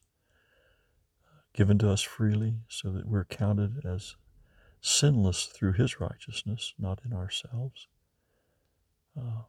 given 1.54 1.78
to 1.78 1.90
us 1.90 2.02
freely, 2.02 2.62
so 2.68 2.90
that 2.90 3.06
we're 3.06 3.26
counted 3.26 3.86
as 3.86 4.16
sinless 4.80 5.46
through 5.46 5.74
his 5.74 6.00
righteousness, 6.00 6.74
not 6.80 7.00
in 7.04 7.12
ourselves. 7.12 7.86
Uh, 9.16 9.42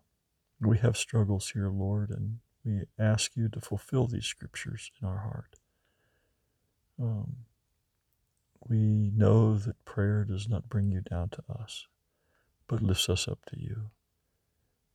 we 0.61 0.77
have 0.77 0.95
struggles 0.95 1.49
here, 1.55 1.69
Lord, 1.69 2.11
and 2.11 2.39
we 2.67 2.81
ask 2.99 3.37
you 3.37 3.47
to 3.47 3.61
fulfill 3.61 4.07
these 4.07 4.25
scriptures 4.25 4.91
in 5.01 5.07
our 5.07 5.19
heart. 5.19 5.55
Um, 7.01 7.37
we 8.67 9.11
know 9.15 9.57
that 9.57 9.85
prayer 9.85 10.25
does 10.25 10.49
not 10.49 10.67
bring 10.67 10.91
you 10.91 10.99
down 10.99 11.29
to 11.29 11.43
us, 11.49 11.87
but 12.67 12.83
lifts 12.83 13.07
us 13.07 13.27
up 13.27 13.39
to 13.45 13.59
you. 13.59 13.91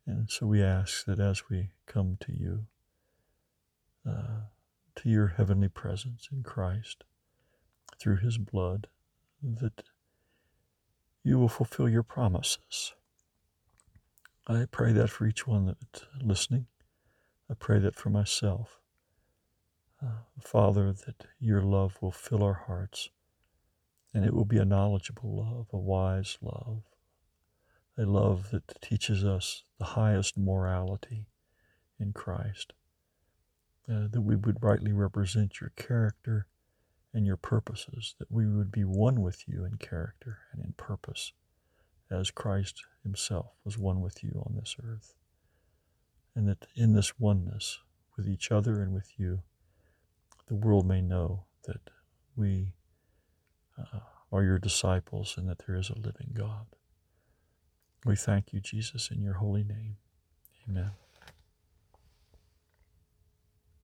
And 0.07 0.29
so 0.31 0.47
we 0.47 0.63
ask 0.63 1.07
that 1.07 1.19
as 1.19 1.49
we 1.49 1.71
come 1.87 2.19
to 2.21 2.33
you, 2.33 2.67
uh, 4.07 4.49
to 4.97 5.09
your 5.09 5.29
heavenly 5.29 5.69
presence 5.69 6.29
in 6.31 6.43
Christ, 6.43 7.05
through 7.99 8.17
his 8.17 8.37
blood, 8.37 8.89
that 9.43 9.85
you 11.23 11.39
will 11.39 11.49
fulfill 11.49 11.89
your 11.89 12.03
promises. 12.03 12.93
I 14.47 14.67
pray 14.71 14.93
that 14.93 15.09
for 15.09 15.25
each 15.25 15.47
one 15.47 15.67
that's 15.67 16.05
listening. 16.21 16.67
I 17.51 17.55
pray 17.55 17.79
that 17.81 17.97
for 17.97 18.11
myself. 18.11 18.79
Uh, 20.03 20.23
Father, 20.41 20.93
that 20.93 21.27
your 21.39 21.63
love 21.63 21.97
will 22.01 22.13
fill 22.13 22.43
our 22.43 22.65
hearts 22.67 23.11
and 24.15 24.25
it 24.25 24.35
will 24.35 24.45
be 24.45 24.59
a 24.59 24.65
knowledgeable 24.65 25.37
love, 25.37 25.67
a 25.73 25.79
wise 25.79 26.39
love, 26.43 26.83
a 27.97 28.03
love 28.03 28.51
that 28.51 28.81
teaches 28.81 29.25
us 29.25 29.65
the 29.79 29.85
highest 29.85 30.37
morality 30.37 31.27
in 31.99 32.13
Christ, 32.13 32.73
uh, 33.89 34.09
that 34.11 34.23
we 34.23 34.37
would 34.37 34.63
rightly 34.63 34.93
represent 34.93 35.61
your 35.61 35.73
character 35.77 36.47
and 37.15 37.27
your 37.27 37.37
purposes, 37.37 38.15
that 38.19 38.31
we 38.31 38.47
would 38.47 38.73
be 38.73 38.85
one 38.85 39.21
with 39.21 39.45
you 39.47 39.65
in 39.65 39.77
character 39.77 40.39
and 40.53 40.65
in 40.65 40.73
purpose, 40.73 41.33
as 42.11 42.31
Christ 42.31 42.83
himself 43.03 43.53
was 43.65 43.79
one 43.79 44.01
with 44.01 44.23
you 44.23 44.43
on 44.47 44.57
this 44.57 44.77
earth. 44.83 45.15
And 46.35 46.49
that 46.49 46.67
in 46.75 46.95
this 46.95 47.19
oneness 47.19 47.79
with 48.17 48.27
each 48.27 48.51
other 48.51 48.81
and 48.81 48.95
with 48.95 49.19
you, 49.19 49.43
the 50.47 50.55
world 50.55 50.87
may 50.87 51.01
know 51.01 51.45
that 51.67 51.91
we 52.37 52.75
uh, 53.79 54.01
are 54.31 54.43
your 54.43 54.59
disciples 54.59 55.35
and 55.37 55.49
that 55.49 55.67
there 55.67 55.77
is 55.77 55.91
a 55.91 55.99
living 55.99 56.31
God. 56.33 56.67
We 58.05 58.17
thank 58.17 58.53
you, 58.53 58.61
Jesus, 58.61 59.11
in 59.11 59.23
your 59.23 59.35
holy 59.35 59.63
name. 59.63 59.97
Amen. 60.69 60.93